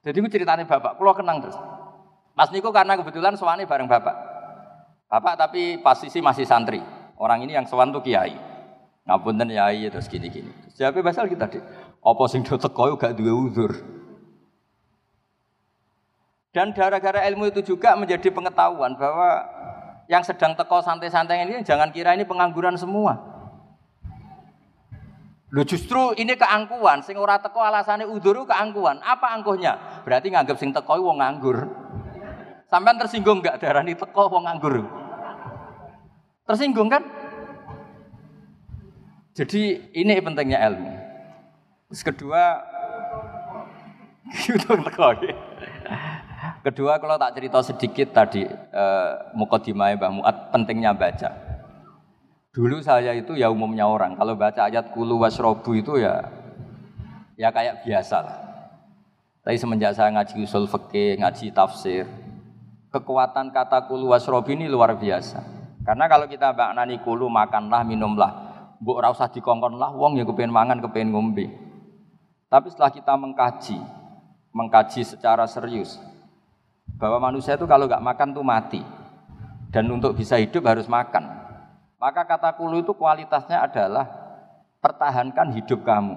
Jadi 0.00 0.16
gue 0.16 0.32
ceritanya 0.32 0.64
bapak, 0.64 0.96
kalau 0.96 1.12
kenang 1.12 1.44
terus. 1.44 1.56
Mas 2.32 2.48
niku 2.48 2.72
karena 2.72 2.96
kebetulan 2.96 3.36
suami 3.36 3.68
bareng 3.68 3.84
bapak. 3.84 4.16
Bapak 5.12 5.34
tapi 5.36 5.76
posisi 5.82 6.24
masih 6.24 6.48
santri. 6.48 6.80
Orang 7.20 7.44
ini 7.44 7.52
yang 7.52 7.68
sowan 7.68 7.92
tuh 7.92 8.00
kiai. 8.00 8.32
Ngapunten 9.04 9.52
kiai 9.52 9.92
terus 9.92 10.08
gini-gini. 10.08 10.48
Siapa 10.72 11.04
basal 11.04 11.28
kita 11.28 11.52
deh. 11.52 11.60
Apa 12.00 12.24
sing 12.32 12.40
do 12.40 12.56
teko 12.56 12.96
gak 12.96 13.12
duwe 13.12 13.28
uzur. 13.28 13.72
Dan 16.50 16.72
gara-gara 16.72 17.22
ilmu 17.28 17.52
itu 17.52 17.60
juga 17.62 17.92
menjadi 17.94 18.32
pengetahuan 18.32 18.96
bahwa 18.96 19.44
yang 20.10 20.24
sedang 20.26 20.56
teko 20.58 20.82
santai-santai 20.82 21.46
ini 21.46 21.62
jangan 21.62 21.92
kira 21.94 22.16
ini 22.16 22.24
pengangguran 22.24 22.74
semua. 22.74 23.29
Lu 25.50 25.66
justru 25.66 26.14
ini 26.14 26.38
keangkuhan, 26.38 27.02
sing 27.02 27.18
ora 27.18 27.42
teko 27.42 27.58
alasannya 27.58 28.06
uduru 28.06 28.46
keangkuhan. 28.46 29.02
Apa 29.02 29.34
angkuhnya? 29.34 30.02
Berarti 30.06 30.30
nganggap 30.30 30.54
sing 30.54 30.70
teko 30.70 30.94
wong 31.02 31.18
nganggur. 31.18 31.66
Sampai 32.70 32.94
tersinggung 32.94 33.42
enggak 33.42 33.58
darani 33.58 33.98
teko 33.98 34.30
wong 34.30 34.46
nganggur? 34.46 34.86
Tersinggung 36.46 36.86
kan? 36.86 37.02
Jadi 39.34 39.90
ini 39.90 40.22
pentingnya 40.22 40.62
ilmu. 40.70 40.92
Terus 41.90 42.02
kedua. 42.06 42.42
Kedua 46.60 47.00
kalau 47.00 47.16
tak 47.16 47.34
cerita 47.34 47.58
sedikit 47.64 48.14
tadi 48.14 48.46
eh, 48.46 49.10
mukadimah 49.34 49.96
Mbah 49.98 50.12
Muat 50.14 50.36
pentingnya 50.54 50.94
baca. 50.94 51.49
Dulu 52.50 52.82
saya 52.82 53.14
itu 53.14 53.38
ya 53.38 53.46
umumnya 53.46 53.86
orang 53.86 54.18
kalau 54.18 54.34
baca 54.34 54.66
ayat 54.66 54.90
kulu 54.90 55.22
wasrobu 55.22 55.70
itu 55.70 56.02
ya 56.02 56.26
ya 57.38 57.54
kayak 57.54 57.86
biasa 57.86 58.16
lah. 58.26 58.36
Tapi 59.46 59.54
semenjak 59.54 59.94
saya 59.94 60.10
ngaji 60.10 60.34
usul 60.42 60.66
fikih, 60.66 61.22
ngaji 61.22 61.54
tafsir, 61.54 62.10
kekuatan 62.90 63.54
kata 63.54 63.86
kulu 63.86 64.10
wasrobu 64.10 64.50
ini 64.50 64.66
luar 64.66 64.98
biasa. 64.98 65.40
Karena 65.86 66.10
kalau 66.10 66.26
kita 66.26 66.52
maknani 66.52 67.00
kulu 67.00 67.30
makanlah, 67.30 67.86
minumlah, 67.86 68.30
bu 68.82 68.98
ora 68.98 69.08
usah 69.14 69.30
dikongkon 69.32 69.80
lah, 69.80 69.94
wong 69.96 70.20
ya 70.20 70.28
kepengen 70.28 70.52
mangan, 70.52 70.82
kepengen 70.84 71.16
ngombe. 71.16 71.48
Tapi 72.50 72.66
setelah 72.68 72.92
kita 72.92 73.16
mengkaji, 73.16 73.78
mengkaji 74.52 75.06
secara 75.06 75.48
serius, 75.48 75.96
bahwa 77.00 77.32
manusia 77.32 77.56
itu 77.56 77.64
kalau 77.64 77.88
nggak 77.88 78.04
makan 78.04 78.34
tuh 78.36 78.44
mati 78.44 78.82
dan 79.72 79.88
untuk 79.88 80.12
bisa 80.18 80.36
hidup 80.36 80.66
harus 80.68 80.84
makan. 80.84 81.39
Maka 82.00 82.24
kata 82.24 82.56
kulu 82.56 82.80
itu 82.80 82.96
kualitasnya 82.96 83.60
adalah 83.60 84.08
pertahankan 84.80 85.52
hidup 85.52 85.84
kamu. 85.84 86.16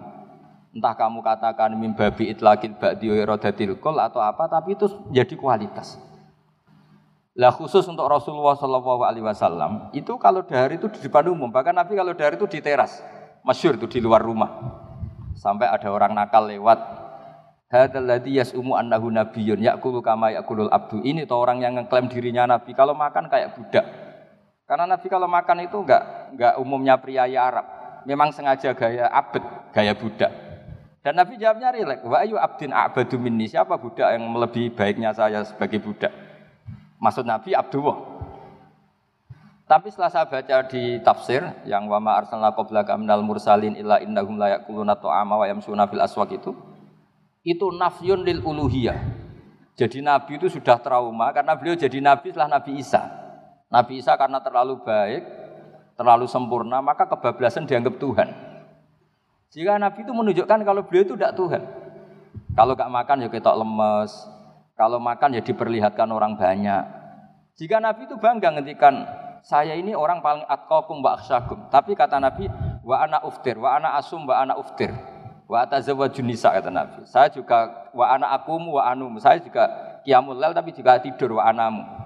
Entah 0.73 0.95
kamu 0.95 1.19
katakan 1.21 1.75
mimbabi 1.75 2.31
itlaqil 2.33 2.79
ba'di 2.79 3.11
iradatil 3.11 3.77
kol 3.77 3.99
atau 3.99 4.23
apa, 4.23 4.47
tapi 4.47 4.73
itu 4.79 4.89
jadi 5.11 5.35
kualitas. 5.35 5.99
Lah 7.35 7.51
khusus 7.51 7.83
untuk 7.85 8.07
Rasulullah 8.07 8.55
Wasallam 8.57 9.89
itu 9.91 10.15
kalau 10.17 10.45
dahar 10.45 10.71
itu 10.73 10.87
di 10.87 11.03
depan 11.03 11.29
umum, 11.29 11.51
bahkan 11.51 11.75
Nabi 11.75 11.99
kalau 11.99 12.15
dahar 12.15 12.39
itu 12.39 12.47
di 12.47 12.63
teras, 12.63 13.03
masyur 13.43 13.75
itu 13.77 13.85
di 13.85 13.99
luar 13.99 14.23
rumah. 14.23 14.49
Sampai 15.35 15.67
ada 15.67 15.89
orang 15.91 16.15
nakal 16.15 16.45
lewat, 16.47 16.79
ladzi 17.73 18.37
yas'umu 18.37 18.77
annahu 18.77 19.09
nabiyyun 19.09 19.59
ya'kulu 19.65 20.05
kama 20.05 20.31
ya'kulul 20.31 20.69
abdu. 20.69 21.01
Ini 21.01 21.25
tuh 21.25 21.41
orang 21.41 21.59
yang 21.61 21.73
ngeklaim 21.77 22.05
dirinya 22.05 22.45
nabi. 22.45 22.77
Kalau 22.77 22.93
makan 22.93 23.27
kayak 23.27 23.57
budak. 23.57 23.85
Karena 24.63 24.87
nabi 24.87 25.07
kalau 25.11 25.27
makan 25.27 25.67
itu 25.67 25.77
enggak 25.83 26.03
enggak 26.33 26.53
umumnya 26.59 26.95
pria 26.95 27.27
Arab. 27.27 27.65
Memang 28.03 28.35
sengaja 28.35 28.75
gaya 28.75 29.07
abed, 29.07 29.43
gaya 29.71 29.95
budak. 29.95 30.31
Dan 31.03 31.19
Nabi 31.19 31.35
jawabnya 31.35 31.71
rilek, 31.71 31.99
wa 32.07 32.19
ayu 32.19 32.39
abdin 32.39 32.71
a'badu 32.71 33.19
minni. 33.19 33.47
Siapa 33.47 33.75
budak 33.75 34.11
yang 34.15 34.23
melebihi 34.23 34.71
baiknya 34.71 35.11
saya 35.11 35.43
sebagai 35.43 35.83
budak? 35.83 36.11
Maksud 36.99 37.27
Nabi 37.27 37.51
Abdullah. 37.51 37.99
Tapi 39.67 39.87
setelah 39.91 40.11
saya 40.11 40.27
baca 40.27 40.67
di 40.67 40.99
tafsir 40.99 41.43
yang 41.63 41.87
wama 41.87 42.19
arsalna 42.19 42.51
qablaka 42.51 42.95
minal 42.99 43.23
mursalin 43.23 43.75
illa 43.79 43.99
innahum 44.03 44.35
la 44.35 44.59
ya'kuluna 44.59 44.99
ta'ama 44.99 45.39
wa 45.39 45.45
yamsuna 45.47 45.87
fil 45.87 46.03
aswaq 46.03 46.35
itu, 46.35 46.51
itu 47.47 47.67
nafyun 47.71 48.23
lil 48.23 48.43
uluhiyah. 48.43 48.99
Jadi 49.79 50.03
Nabi 50.03 50.39
itu 50.39 50.51
sudah 50.51 50.79
trauma 50.79 51.31
karena 51.31 51.55
beliau 51.55 51.79
jadi 51.79 51.99
Nabi 52.03 52.31
setelah 52.31 52.59
Nabi 52.59 52.79
Isa. 52.79 53.22
Nabi 53.73 53.97
Isa 53.97 54.13
karena 54.13 54.37
terlalu 54.37 54.77
baik, 54.85 55.25
terlalu 55.97 56.29
sempurna, 56.29 56.77
maka 56.77 57.09
kebablasan 57.09 57.65
dianggap 57.65 57.97
Tuhan. 57.97 58.29
Jika 59.49 59.81
Nabi 59.81 60.05
itu 60.05 60.13
menunjukkan 60.13 60.61
kalau 60.61 60.85
beliau 60.85 61.01
itu 61.09 61.17
tidak 61.17 61.33
Tuhan. 61.33 61.61
Kalau 62.53 62.77
gak 62.77 62.93
makan 62.93 63.25
ya 63.25 63.29
ketok 63.33 63.57
lemes, 63.57 64.13
kalau 64.77 65.01
makan 65.01 65.37
ya 65.37 65.41
diperlihatkan 65.41 66.05
orang 66.05 66.37
banyak. 66.37 66.85
Jika 67.57 67.81
Nabi 67.81 68.05
itu 68.05 68.13
bangga 68.21 68.53
ngendikan 68.53 69.09
saya 69.41 69.73
ini 69.73 69.97
orang 69.97 70.21
paling 70.21 70.45
atqakum 70.45 71.01
wa 71.01 71.17
akhsyakum. 71.17 71.69
Tapi 71.73 71.97
kata 71.97 72.21
Nabi, 72.21 72.45
wa 72.85 72.95
ana 73.01 73.25
uftir, 73.25 73.57
wa 73.57 73.73
ana 73.73 73.97
asum, 73.97 74.25
wa 74.25 74.37
ana 74.37 74.53
uftir. 74.53 74.93
Wa 75.49 75.65
atazawwajun 75.65 76.29
nisa 76.29 76.53
kata 76.53 76.69
Nabi. 76.69 77.05
Saya 77.09 77.29
juga 77.29 77.89
wa 77.93 78.05
ana 78.09 78.33
akum 78.33 78.69
wa 78.69 78.85
anum. 78.85 79.17
Saya 79.21 79.37
juga 79.41 79.69
qiyamul 80.01 80.37
lail 80.37 80.53
tapi 80.53 80.73
juga 80.73 80.97
tidur 80.97 81.37
wa 81.37 81.45
anamu. 81.45 82.02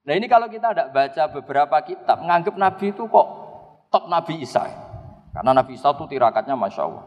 Nah 0.00 0.14
ini 0.16 0.26
kalau 0.26 0.48
kita 0.48 0.72
tidak 0.72 0.88
baca 0.96 1.22
beberapa 1.28 1.76
kitab, 1.84 2.24
menganggap 2.24 2.54
Nabi 2.56 2.92
itu 2.92 3.04
kok 3.04 3.26
top 3.92 4.04
Nabi 4.08 4.40
Isa. 4.40 4.64
Karena 5.30 5.52
Nabi 5.52 5.76
Isa 5.76 5.92
itu 5.92 6.04
tirakatnya 6.08 6.56
Masya 6.56 6.82
Allah. 6.88 7.04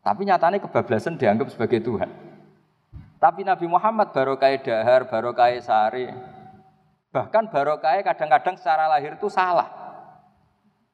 Tapi 0.00 0.24
nyatanya 0.24 0.58
kebablasan 0.64 1.20
dianggap 1.20 1.52
sebagai 1.52 1.84
Tuhan. 1.84 2.08
Tapi 3.20 3.44
Nabi 3.44 3.68
Muhammad 3.68 4.16
barokai 4.16 4.64
dahar, 4.64 5.04
barokai 5.12 5.60
sari. 5.60 6.08
Bahkan 7.12 7.52
barokai 7.52 8.00
kadang-kadang 8.00 8.56
secara 8.56 8.88
lahir 8.88 9.20
itu 9.20 9.28
salah. 9.28 9.68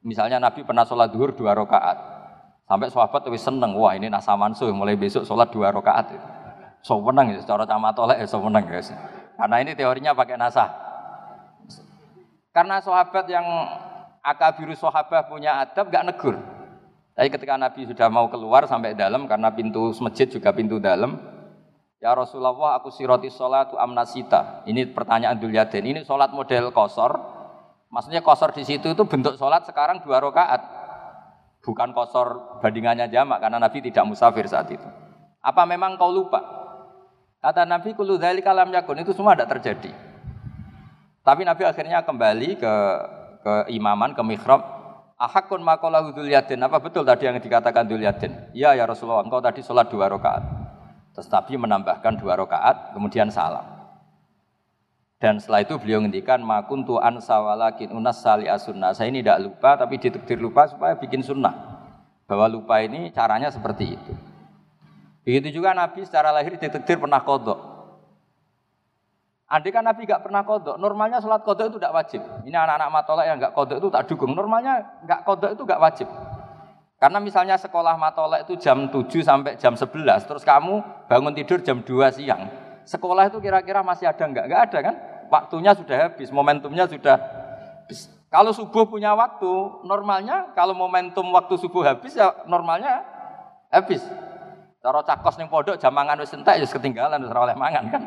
Misalnya 0.02 0.42
Nabi 0.42 0.66
pernah 0.66 0.82
sholat 0.82 1.14
duhur 1.14 1.30
dua 1.30 1.54
rakaat. 1.54 1.98
Sampai 2.66 2.90
sahabat 2.90 3.22
lebih 3.30 3.38
seneng, 3.38 3.78
wah 3.78 3.94
ini 3.94 4.10
nasa 4.10 4.34
mansuh, 4.34 4.74
mulai 4.74 4.98
besok 4.98 5.22
sholat 5.22 5.54
dua 5.54 5.70
rakaat. 5.70 6.18
So 6.82 6.98
menang 6.98 7.30
ya, 7.30 7.38
secara 7.38 7.62
camatolek 7.62 8.18
ya 8.18 8.26
so 8.26 8.42
menang 8.42 8.66
guys. 8.66 8.90
Karena 9.38 9.62
ini 9.62 9.78
teorinya 9.78 10.14
pakai 10.14 10.34
nasa. 10.34 10.85
Karena 12.56 12.80
sahabat 12.80 13.28
yang 13.28 13.44
akabiru 14.24 14.72
sahabat 14.72 15.28
punya 15.28 15.60
adab 15.60 15.92
gak 15.92 16.08
negur. 16.08 16.40
Tapi 17.12 17.28
ketika 17.28 17.60
Nabi 17.60 17.84
sudah 17.84 18.08
mau 18.08 18.32
keluar 18.32 18.64
sampai 18.64 18.96
dalam 18.96 19.28
karena 19.28 19.52
pintu 19.52 19.92
masjid 20.00 20.24
juga 20.24 20.56
pintu 20.56 20.80
dalam, 20.80 21.20
Ya 21.96 22.12
Rasulullah 22.12 22.76
aku 22.76 22.92
siroti 22.92 23.32
sholat 23.32 23.72
amnasita. 23.72 24.62
Ini 24.68 24.92
pertanyaan 24.92 25.40
Dul 25.40 25.56
Yadin. 25.56 25.84
Ini 25.84 26.00
sholat 26.04 26.28
model 26.30 26.68
kosor. 26.70 27.16
Maksudnya 27.88 28.20
kosor 28.20 28.52
di 28.52 28.68
situ 28.68 28.92
itu 28.92 29.02
bentuk 29.08 29.40
sholat 29.40 29.64
sekarang 29.64 30.04
dua 30.04 30.20
rakaat. 30.20 30.60
Bukan 31.64 31.96
kosor 31.96 32.60
bandingannya 32.60 33.08
jamak 33.08 33.40
karena 33.40 33.56
Nabi 33.56 33.80
tidak 33.80 34.04
musafir 34.04 34.44
saat 34.44 34.68
itu. 34.68 34.86
Apa 35.40 35.64
memang 35.64 35.96
kau 35.96 36.12
lupa? 36.12 36.38
Kata 37.40 37.64
Nabi 37.64 37.96
kulu 37.96 38.20
dari 38.20 38.44
kalam 38.44 38.70
yakun 38.70 39.00
itu 39.00 39.16
semua 39.16 39.32
tidak 39.32 39.56
terjadi. 39.56 40.05
Tapi 41.26 41.42
Nabi 41.42 41.66
akhirnya 41.66 42.06
kembali 42.06 42.54
ke 42.54 42.74
ke 43.42 43.54
imaman, 43.74 44.14
ke 44.14 44.22
mihrab. 44.22 44.62
Ahakun 45.18 45.64
makolahu 45.64 46.14
yadin. 46.22 46.62
Apa 46.62 46.78
betul 46.78 47.02
tadi 47.02 47.26
yang 47.26 47.42
dikatakan 47.42 47.90
yadin? 47.90 48.30
Iya 48.54 48.78
ya 48.78 48.84
Rasulullah, 48.86 49.26
engkau 49.26 49.42
tadi 49.42 49.58
sholat 49.58 49.90
dua 49.90 50.06
rakaat. 50.06 50.46
Terus 51.16 51.26
Nabi 51.32 51.58
menambahkan 51.58 52.20
dua 52.20 52.38
rakaat, 52.38 52.94
kemudian 52.94 53.26
salam. 53.32 53.64
Dan 55.16 55.40
setelah 55.40 55.64
itu 55.64 55.80
beliau 55.80 56.04
ngendikan 56.04 56.44
makuntu 56.44 57.00
ansa 57.00 57.40
walakin 57.40 57.88
unas 57.96 58.20
sali 58.20 58.52
asunnah. 58.52 58.92
Saya 58.92 59.08
ini 59.08 59.24
tidak 59.24 59.48
lupa 59.48 59.80
tapi 59.80 59.96
ditekdir 59.96 60.36
lupa 60.36 60.68
supaya 60.68 60.92
bikin 60.94 61.24
sunnah. 61.24 61.80
Bahwa 62.28 62.46
lupa 62.52 62.84
ini 62.84 63.08
caranya 63.10 63.48
seperti 63.48 63.96
itu. 63.96 64.12
Begitu 65.24 65.58
juga 65.58 65.72
Nabi 65.72 66.04
secara 66.04 66.30
lahir 66.30 66.54
ditekdir 66.60 67.00
pernah 67.00 67.24
kodok. 67.24 67.75
Andai 69.46 69.70
kan 69.70 69.86
Nabi 69.86 70.10
gak 70.10 70.26
pernah 70.26 70.42
kodok, 70.42 70.74
normalnya 70.74 71.22
sholat 71.22 71.46
kodok 71.46 71.70
itu 71.70 71.76
tidak 71.78 71.94
wajib. 71.94 72.18
Ini 72.42 72.56
anak-anak 72.58 72.90
matolak 72.90 73.24
yang 73.30 73.38
gak 73.38 73.54
kodok 73.54 73.78
itu 73.78 73.88
tak 73.94 74.10
dukung. 74.10 74.34
Normalnya 74.34 75.02
gak 75.06 75.22
kodok 75.22 75.54
itu 75.54 75.62
gak 75.62 75.78
wajib. 75.78 76.10
Karena 76.98 77.22
misalnya 77.22 77.54
sekolah 77.54 77.94
matolak 77.94 78.42
itu 78.42 78.58
jam 78.58 78.90
7 78.90 79.06
sampai 79.22 79.54
jam 79.54 79.78
11, 79.78 80.26
terus 80.26 80.42
kamu 80.42 81.06
bangun 81.06 81.30
tidur 81.36 81.62
jam 81.62 81.78
2 81.78 82.10
siang 82.10 82.66
sekolah 82.86 83.28
itu 83.28 83.42
kira-kira 83.42 83.82
masih 83.82 84.06
ada 84.06 84.24
enggak? 84.24 84.46
Enggak 84.46 84.62
ada 84.70 84.78
kan? 84.80 84.94
Waktunya 85.26 85.74
sudah 85.74 85.96
habis, 86.06 86.30
momentumnya 86.30 86.86
sudah 86.86 87.18
habis. 87.82 88.06
Kalau 88.30 88.54
subuh 88.54 88.86
punya 88.86 89.10
waktu, 89.12 89.82
normalnya 89.82 90.54
kalau 90.54 90.72
momentum 90.72 91.26
waktu 91.34 91.58
subuh 91.58 91.82
habis 91.82 92.14
ya 92.14 92.30
normalnya 92.46 93.02
habis. 93.74 94.06
Cara 94.78 95.02
cakos 95.02 95.34
ning 95.34 95.50
pondok 95.50 95.82
jam 95.82 95.90
mangan 95.90 96.22
wis 96.22 96.30
entek 96.30 96.62
ya 96.62 96.66
ketinggalan 96.66 97.18
wis 97.18 97.34
oleh 97.34 97.58
mangan 97.58 97.90
kan. 97.90 98.02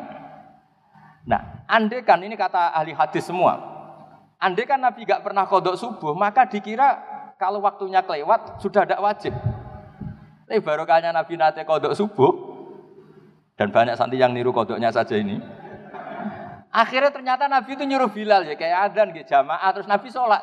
Nah, 1.28 1.64
andai 1.68 2.00
kan 2.00 2.20
ini 2.24 2.36
kata 2.36 2.72
ahli 2.72 2.96
hadis 2.96 3.28
semua. 3.28 3.60
Andai 4.40 4.64
kan 4.64 4.80
Nabi 4.80 5.04
gak 5.04 5.20
pernah 5.20 5.44
kodok 5.44 5.76
subuh, 5.76 6.16
maka 6.16 6.48
dikira 6.48 6.96
kalau 7.36 7.60
waktunya 7.60 8.00
kelewat 8.00 8.60
sudah 8.60 8.88
tidak 8.88 9.00
wajib. 9.04 9.36
Tapi 10.48 10.58
barokahnya 10.64 11.12
Nabi 11.12 11.36
nate 11.36 11.62
kodok 11.68 11.92
subuh, 11.92 12.32
dan 13.60 13.68
banyak 13.68 13.92
santri 14.00 14.16
yang 14.16 14.32
niru 14.32 14.56
kodoknya 14.56 14.88
saja 14.88 15.20
ini. 15.20 15.36
Akhirnya 16.72 17.12
ternyata 17.12 17.44
Nabi 17.50 17.76
itu 17.76 17.84
nyuruh 17.84 18.08
Bilal 18.08 18.48
ya 18.48 18.56
kayak 18.56 18.78
adan 18.88 19.12
gitu 19.12 19.36
jamaah 19.36 19.68
terus 19.76 19.84
Nabi 19.84 20.08
sholat. 20.08 20.40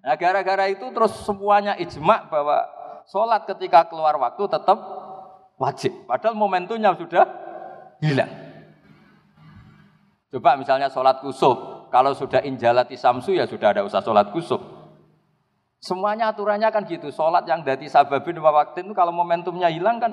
Nah 0.00 0.16
gara-gara 0.16 0.66
itu 0.66 0.90
terus 0.90 1.12
semuanya 1.22 1.76
ijma 1.78 2.26
bahwa 2.26 2.66
sholat 3.06 3.46
ketika 3.46 3.86
keluar 3.86 4.16
waktu 4.16 4.42
tetap 4.48 4.78
wajib. 5.60 5.92
Padahal 6.08 6.34
momentumnya 6.34 6.96
sudah 6.96 7.28
hilang. 8.00 8.32
Coba 10.30 10.54
misalnya 10.54 10.86
sholat 10.86 11.18
kusub, 11.18 11.90
kalau 11.90 12.14
sudah 12.14 12.38
injalati 12.46 12.94
samsu 12.94 13.34
ya 13.34 13.50
sudah 13.50 13.74
ada 13.74 13.82
usah 13.82 13.98
sholat 13.98 14.30
kusub. 14.30 14.62
Semuanya 15.82 16.30
aturannya 16.30 16.70
kan 16.70 16.86
gitu. 16.86 17.10
Sholat 17.10 17.48
yang 17.50 17.66
dari 17.66 17.90
sababin 17.90 18.38
waktu 18.38 18.86
itu 18.86 18.92
kalau 18.94 19.10
momentumnya 19.10 19.66
hilang 19.72 19.98
kan 19.98 20.12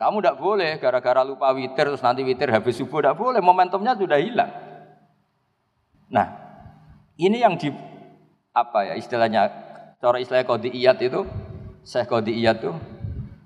kamu 0.00 0.22
tidak 0.22 0.36
boleh 0.38 0.72
gara-gara 0.78 1.20
lupa 1.26 1.50
witir 1.52 1.90
terus 1.90 2.00
nanti 2.00 2.22
witir 2.22 2.48
habis 2.48 2.80
subuh 2.80 3.02
tidak 3.02 3.18
boleh. 3.18 3.42
Momentumnya 3.42 3.98
sudah 3.98 4.16
hilang. 4.16 4.48
Nah, 6.06 6.26
ini 7.18 7.42
yang 7.42 7.58
di 7.58 7.68
apa 8.56 8.88
ya 8.88 8.94
istilahnya 8.96 9.52
cara 10.00 10.16
istilah 10.16 10.46
iyat 10.46 10.98
itu 11.02 11.28
saya 11.84 12.06
iyat 12.08 12.56
itu 12.62 12.72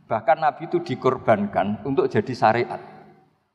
bahkan 0.07 0.39
Nabi 0.39 0.69
itu 0.69 0.79
dikorbankan 0.85 1.83
untuk 1.89 2.07
jadi 2.07 2.35
syariat. 2.37 3.00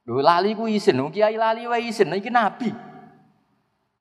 Loh, 0.06 0.22
lali 0.22 0.54
ku 0.54 0.70
isin, 0.70 1.02
kiai 1.10 1.34
lali 1.34 1.66
wa 1.66 1.78
isin, 1.82 2.14
iki 2.14 2.30
Nabi. 2.30 2.70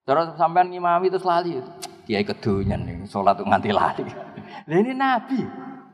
Cara 0.05 0.37
sampean 0.37 0.69
ngimami 0.69 1.09
terus 1.09 1.25
lali. 1.25 1.57
Kiai 2.05 2.21
kedonyan 2.21 2.85
nih, 2.85 3.09
sholat 3.09 3.41
nganti 3.41 3.73
lali. 3.73 4.05
Lah 4.69 4.77
ini 4.77 4.93
Nabi. 4.93 5.41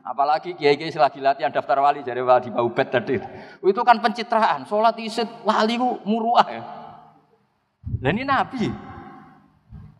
Apalagi 0.01 0.57
kiai-kiai 0.59 0.91
selagi 0.91 1.23
latihan 1.23 1.53
daftar 1.53 1.79
wali 1.79 2.03
jadi 2.03 2.19
wali 2.19 2.51
Baubet 2.51 2.91
tadi. 2.91 3.15
Itu 3.63 3.81
kan 3.85 4.03
pencitraan. 4.03 4.67
Sholat 4.67 4.99
isit 4.99 5.29
wali 5.47 5.79
ku 5.79 6.03
muruah 6.03 6.47
ya. 6.51 6.63
Dan 8.01 8.19
ini 8.19 8.27
Nabi. 8.27 8.67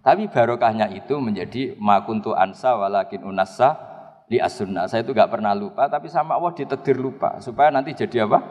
Tapi 0.01 0.25
barokahnya 0.27 0.89
itu 0.91 1.15
menjadi 1.21 1.77
makuntu 1.77 2.33
ansa 2.33 2.73
walakin 2.73 3.21
unasa 3.21 3.77
di 4.25 4.41
as-sunnah. 4.41 4.89
Saya 4.89 5.05
itu 5.05 5.13
gak 5.13 5.29
pernah 5.29 5.53
lupa, 5.53 5.85
tapi 5.85 6.09
sama 6.09 6.33
Allah 6.33 6.57
ditegir 6.57 6.97
lupa. 6.97 7.37
Supaya 7.37 7.69
nanti 7.69 7.93
jadi 7.93 8.25
apa? 8.25 8.41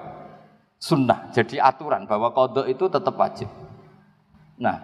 Sunnah. 0.80 1.28
Jadi 1.36 1.60
aturan 1.60 2.08
bahwa 2.08 2.32
kodok 2.32 2.64
itu 2.64 2.88
tetap 2.88 3.12
wajib. 3.20 3.52
Nah, 4.56 4.80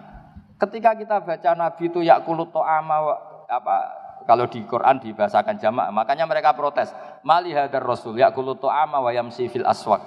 ketika 0.61 0.93
kita 0.93 1.25
baca 1.25 1.51
Nabi 1.57 1.89
itu 1.89 2.05
yakulut 2.05 2.53
to'ama 2.53 3.01
apa 3.49 3.75
kalau 4.27 4.45
di 4.45 4.59
Quran 4.67 4.99
dibahasakan 4.99 5.55
jamaah. 5.57 5.89
Makanya 5.89 6.27
mereka 6.27 6.51
protes. 6.53 6.91
Mali 7.23 7.55
hadar 7.55 7.81
Rasul 7.81 8.19
yaqulu 8.19 8.59
ta'ama 8.59 8.99
wa 8.99 9.09
yamsi 9.15 9.47
fil 9.47 9.63
aswaq. 9.63 10.03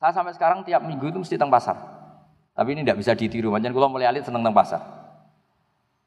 Saya 0.00 0.16
sampai 0.16 0.32
sekarang 0.32 0.64
tiap 0.64 0.80
minggu 0.86 1.12
itu 1.12 1.18
mesti 1.20 1.36
teng 1.36 1.52
pasar. 1.52 1.76
Tapi 2.56 2.72
ini 2.72 2.86
tidak 2.86 3.04
bisa 3.04 3.12
ditiru. 3.12 3.52
Macam 3.52 3.74
kalau 3.74 3.90
mulai 3.92 4.08
alit 4.08 4.24
seneng 4.24 4.40
teng 4.40 4.56
pasar. 4.56 4.80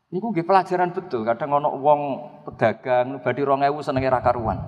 Ini 0.10 0.17
gue 0.22 0.46
pelajaran 0.46 0.93
betul. 0.93 1.26
Kadang 1.26 1.58
ono 1.58 1.74
uang 1.74 2.02
pedagang, 2.46 3.17
badi 3.22 3.41
rong 3.41 3.65
ewu 3.65 3.82
senengnya 3.82 4.17
rakaruan. 4.17 4.62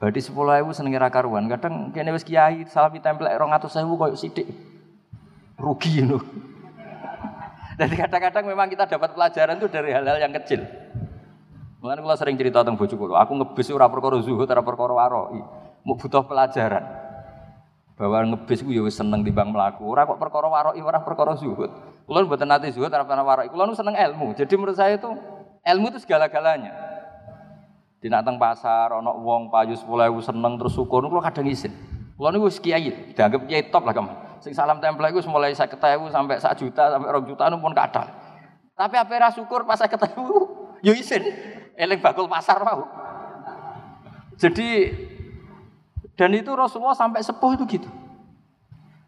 Badi 0.00 0.16
sepuluh 0.24 0.56
ewu 0.56 0.72
senengnya 0.72 1.04
rakaruan. 1.04 1.44
Kadang 1.44 1.92
kene 1.92 2.16
wis 2.16 2.24
kiai 2.24 2.64
salami 2.72 3.04
template 3.04 3.36
rong 3.36 3.52
atau 3.52 3.68
sewu 3.68 4.00
koyok 4.00 4.16
sidik. 4.16 4.48
Rugi 5.60 6.00
itu. 6.00 6.16
Dan 7.78 7.92
kadang-kadang 7.92 8.48
memang 8.48 8.72
kita 8.72 8.88
dapat 8.88 9.12
pelajaran 9.12 9.60
itu 9.60 9.68
dari 9.68 9.92
hal-hal 9.92 10.16
yang 10.16 10.32
kecil. 10.40 10.64
Mulane 11.84 12.00
kula 12.00 12.16
sering 12.16 12.40
cerita 12.40 12.64
tentang 12.64 12.80
bojo 12.80 12.96
aku 12.96 13.32
ngebis 13.44 13.68
ora 13.72 13.92
perkara 13.92 14.24
zuhud, 14.24 14.48
ora 14.48 14.64
perkara 14.64 14.92
waroi. 14.96 15.40
Mau 15.84 15.96
butuh 15.96 16.24
pelajaran. 16.24 16.84
Bahwa 18.00 18.24
ngebis 18.24 18.64
ku 18.64 18.72
ya 18.72 18.80
wis 18.80 18.96
seneng 18.96 19.20
timbang 19.20 19.52
mlaku. 19.52 19.84
Ora 19.84 20.08
kok 20.08 20.16
perkara 20.16 20.48
waroi, 20.48 20.80
ora 20.80 21.04
perkara 21.04 21.36
zuhud. 21.36 21.68
Kula 22.08 22.24
mboten 22.24 22.48
nate 22.48 22.72
zuhud, 22.72 22.88
ora 22.88 23.04
pernah 23.04 23.24
waroi. 23.24 23.52
Kula 23.52 23.68
nu 23.68 23.76
seneng 23.76 24.00
ilmu. 24.00 24.32
Jadi 24.32 24.52
menurut 24.56 24.80
saya 24.80 24.96
itu 24.96 25.12
ilmu 25.60 25.92
itu 25.92 26.00
segala-galanya. 26.00 26.89
Di 28.00 28.08
teng 28.08 28.40
pasar 28.40 28.96
ana 28.96 29.12
wong 29.12 29.52
payu 29.52 29.76
10.000 29.76 29.84
seneng 30.24 30.56
terus 30.56 30.72
syukur 30.72 31.04
kula 31.04 31.20
kadang 31.20 31.44
isin. 31.44 31.68
Kula 32.16 32.32
niku 32.32 32.48
wis 32.48 32.56
kiai, 32.56 33.12
dianggap 33.12 33.44
kiai 33.44 33.68
top 33.68 33.84
lah 33.84 33.92
kamu. 33.92 34.12
Sing 34.40 34.56
salam 34.56 34.80
tempel 34.80 35.04
iku 35.12 35.20
mulai 35.28 35.52
50.000 35.52 36.08
sampai 36.08 36.40
1 36.40 36.56
juta 36.56 36.96
sampai 36.96 37.12
2 37.12 37.28
juta 37.28 37.44
pun 37.52 37.76
kadal. 37.76 38.08
Tapi 38.72 38.94
apa 38.96 39.12
ra 39.20 39.28
syukur 39.28 39.68
pas 39.68 39.76
50.000 39.76 40.16
yo 40.88 40.92
isin 40.96 41.20
eling 41.76 42.00
bakul 42.00 42.24
pasar 42.24 42.64
mau. 42.64 42.88
Jadi 44.40 44.88
dan 46.16 46.32
itu 46.32 46.48
Rasulullah 46.56 46.96
sampai 46.96 47.20
sepuh 47.20 47.52
itu 47.56 47.64
gitu. 47.68 47.88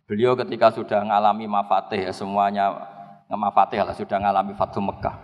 Beliau 0.04 0.36
ketika 0.36 0.68
sudah 0.68 1.00
mengalami 1.00 1.48
mafatih 1.48 2.08
ya 2.08 2.12
semuanya 2.12 2.76
ngemafatih 3.32 3.80
lah 3.80 3.96
sudah 3.96 4.20
mengalami 4.20 4.52
Fatu 4.52 4.84
Mekah. 4.84 5.16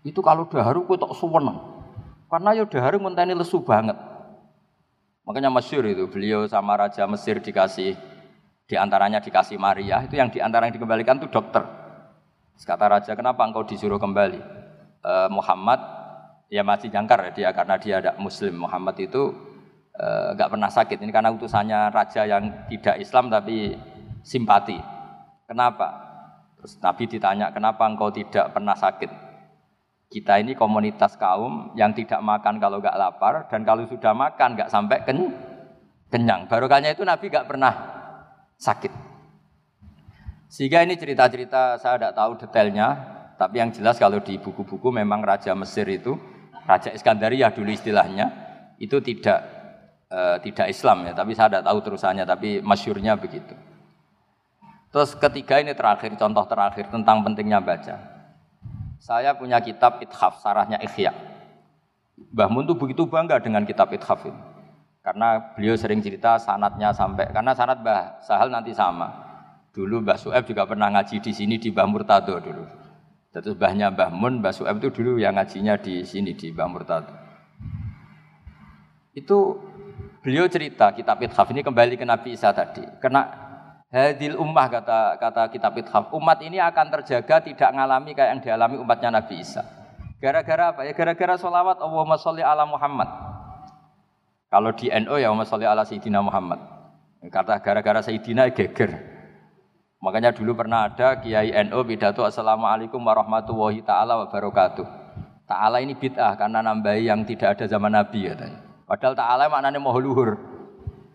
Itu 0.00 0.24
kalau 0.24 0.48
daharu 0.48 0.88
ku 0.88 0.96
tak 0.96 1.12
suweneng. 1.12 1.79
Karena 2.30 2.54
daharu 2.62 3.02
ngenteni 3.02 3.34
lesu 3.34 3.58
banget. 3.66 3.98
Makanya 5.26 5.50
masyur 5.50 5.82
itu 5.90 6.06
beliau 6.06 6.46
sama 6.46 6.78
raja 6.78 7.04
Mesir 7.10 7.42
dikasih 7.42 7.98
di 8.70 8.74
antaranya 8.78 9.18
dikasih 9.18 9.58
Maria 9.58 10.06
itu 10.06 10.14
yang 10.14 10.30
di 10.30 10.38
antara 10.38 10.70
yang 10.70 10.74
dikembalikan 10.78 11.18
itu 11.18 11.26
dokter. 11.26 11.66
Kata 12.60 12.86
raja 12.86 13.12
kenapa 13.18 13.42
engkau 13.42 13.66
disuruh 13.66 13.98
kembali? 13.98 14.40
E, 15.00 15.12
Muhammad 15.32 15.80
ya 16.50 16.66
masih 16.66 16.90
jangkar 16.90 17.30
ya 17.30 17.32
dia 17.32 17.50
karena 17.54 17.78
dia 17.78 18.02
ada 18.02 18.12
muslim 18.18 18.66
Muhammad 18.66 18.98
itu 18.98 19.30
eh, 19.94 20.28
nggak 20.34 20.48
uh, 20.50 20.52
pernah 20.58 20.66
sakit 20.66 20.98
ini 20.98 21.14
karena 21.14 21.30
utusannya 21.30 21.94
raja 21.94 22.26
yang 22.26 22.66
tidak 22.66 22.98
Islam 22.98 23.30
tapi 23.30 23.78
simpati 24.26 24.74
kenapa 25.46 25.88
terus 26.58 26.74
Nabi 26.82 27.06
ditanya 27.06 27.54
kenapa 27.54 27.86
engkau 27.86 28.10
tidak 28.10 28.50
pernah 28.50 28.74
sakit 28.74 29.29
kita 30.10 30.42
ini 30.42 30.58
komunitas 30.58 31.14
kaum 31.14 31.70
yang 31.78 31.94
tidak 31.94 32.18
makan 32.18 32.58
kalau 32.58 32.82
nggak 32.82 32.98
lapar 32.98 33.46
dan 33.46 33.62
kalau 33.62 33.86
sudah 33.86 34.10
makan 34.10 34.58
nggak 34.58 34.68
sampai 34.68 35.06
ken 35.06 35.30
kenyang 36.10 36.50
barokahnya 36.50 36.92
itu 36.92 37.06
Nabi 37.06 37.30
nggak 37.30 37.46
pernah 37.46 37.72
sakit 38.58 38.92
sehingga 40.50 40.82
ini 40.82 40.98
cerita-cerita 40.98 41.78
saya 41.78 41.96
tidak 41.96 42.14
tahu 42.18 42.32
detailnya 42.42 42.88
tapi 43.38 43.62
yang 43.62 43.70
jelas 43.70 43.96
kalau 43.96 44.18
di 44.18 44.36
buku-buku 44.36 44.90
memang 44.90 45.22
Raja 45.22 45.54
Mesir 45.54 45.86
itu 45.86 46.18
Raja 46.66 46.90
Iskandaria 46.90 47.48
dulu 47.54 47.70
istilahnya 47.70 48.50
itu 48.80 48.96
tidak 49.04 49.60
uh, 50.10 50.36
tidak 50.42 50.66
Islam 50.72 51.06
ya, 51.06 51.12
tapi 51.14 51.32
saya 51.36 51.48
tidak 51.52 51.64
tahu 51.68 51.78
terusannya, 51.84 52.24
tapi 52.26 52.58
masyurnya 52.60 53.14
begitu. 53.16 53.54
Terus 54.90 55.14
ketiga 55.14 55.62
ini 55.62 55.76
terakhir, 55.76 56.18
contoh 56.18 56.44
terakhir 56.50 56.90
tentang 56.90 57.22
pentingnya 57.22 57.62
baca. 57.62 58.19
Saya 59.00 59.32
punya 59.32 59.56
kitab 59.64 59.96
Ithaf, 60.04 60.44
sarahnya 60.44 60.76
Ikhya. 60.76 61.16
Mbah 62.20 62.52
Mun 62.52 62.68
tuh 62.68 62.76
begitu 62.76 63.08
bangga 63.08 63.40
dengan 63.40 63.64
kitab 63.64 63.88
Ithaf 63.96 64.28
ini. 64.28 64.36
Karena 65.00 65.40
beliau 65.56 65.72
sering 65.72 66.04
cerita 66.04 66.36
sanatnya 66.36 66.92
sampai, 66.92 67.32
karena 67.32 67.56
sanat 67.56 67.80
Mbah 67.80 68.20
Sahal 68.20 68.52
nanti 68.52 68.76
sama. 68.76 69.08
Dulu 69.72 70.04
Mbah 70.04 70.20
Sueb 70.20 70.44
juga 70.44 70.68
pernah 70.68 70.92
ngaji 70.92 71.24
di 71.24 71.32
sini 71.32 71.56
di 71.56 71.72
Mbah 71.72 71.88
Murtado 71.88 72.36
dulu. 72.36 72.68
Terus 73.32 73.56
Mbahnya 73.56 73.88
Mbah 73.88 74.12
Mun, 74.12 74.44
Mbah 74.44 74.52
Sueb 74.52 74.76
itu 74.76 74.92
dulu 74.92 75.16
yang 75.16 75.40
ngajinya 75.40 75.80
di 75.80 76.04
sini 76.04 76.36
di 76.36 76.52
Mbah 76.52 76.68
Murtado. 76.68 77.14
Itu 79.16 79.64
beliau 80.20 80.44
cerita 80.52 80.92
kitab 80.92 81.24
Ithaf 81.24 81.48
ini 81.56 81.64
kembali 81.64 81.96
ke 81.96 82.04
Nabi 82.04 82.36
Isa 82.36 82.52
tadi. 82.52 82.84
Kena 83.00 83.49
hadil 83.90 84.38
ummah 84.38 84.70
kata 84.70 85.18
kata 85.18 85.42
kitab 85.50 85.74
Ithaf. 85.76 86.14
Umat 86.14 86.38
ini 86.40 86.62
akan 86.62 86.86
terjaga 86.98 87.42
tidak 87.42 87.70
mengalami 87.74 88.14
kayak 88.14 88.30
yang 88.38 88.40
dialami 88.40 88.76
umatnya 88.78 89.10
Nabi 89.18 89.42
Isa. 89.42 89.66
Gara-gara 90.22 90.70
apa 90.72 90.86
ya? 90.86 90.92
Gara-gara 90.94 91.34
sholawat 91.36 91.82
Allahumma 91.82 92.16
sholli 92.16 92.46
ala 92.46 92.64
Muhammad. 92.64 93.08
Kalau 94.50 94.70
di 94.74 94.90
NO 94.90 95.14
ya 95.18 95.30
Allahumma 95.30 95.46
sholli 95.46 95.66
ala 95.66 95.82
Sayyidina 95.82 96.22
Muhammad. 96.22 96.60
Kata 97.28 97.58
gara-gara 97.60 98.00
Sayyidina 98.00 98.48
geger. 98.54 98.96
Makanya 100.00 100.32
dulu 100.32 100.56
pernah 100.56 100.88
ada 100.88 101.20
Kiai 101.20 101.52
NU 101.68 101.76
pidato 101.84 102.24
Assalamualaikum 102.24 103.00
warahmatullahi 103.04 103.84
taala 103.84 104.16
wabarakatuh. 104.24 105.12
Ta'ala 105.44 105.82
ini 105.82 105.98
bid'ah 105.98 106.38
karena 106.38 106.62
nambahi 106.62 107.10
yang 107.10 107.26
tidak 107.26 107.58
ada 107.58 107.66
zaman 107.66 107.92
Nabi 107.92 108.30
katanya. 108.30 108.64
Padahal 108.86 109.14
ta'ala 109.18 109.44
maknanya 109.50 109.82
mau 109.82 109.98
luhur. 109.98 110.49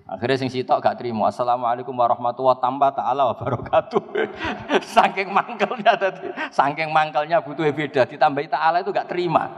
Akhirnya 0.05 0.37
sing 0.37 0.53
sitok 0.53 0.85
gak 0.85 1.01
terima. 1.01 1.33
Assalamualaikum 1.33 1.89
warahmatullahi 1.97 2.61
tambah 2.61 2.93
ta'ala 2.93 3.33
wabarakatuh. 3.33 4.01
saking 4.95 5.33
mangkelnya 5.33 5.97
tadi, 5.97 6.29
saking 6.53 6.93
mangkelnya 6.93 7.41
butuh 7.41 7.65
beda. 7.73 8.05
Ditambahi 8.05 8.45
ta'ala 8.45 8.85
itu 8.85 8.93
gak 8.93 9.09
terima. 9.09 9.49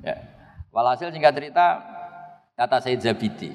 Ya. 0.00 0.16
Walhasil 0.72 1.12
singkat 1.12 1.36
cerita 1.36 1.84
kata 2.56 2.80
Said 2.80 3.04
Zabidi, 3.04 3.52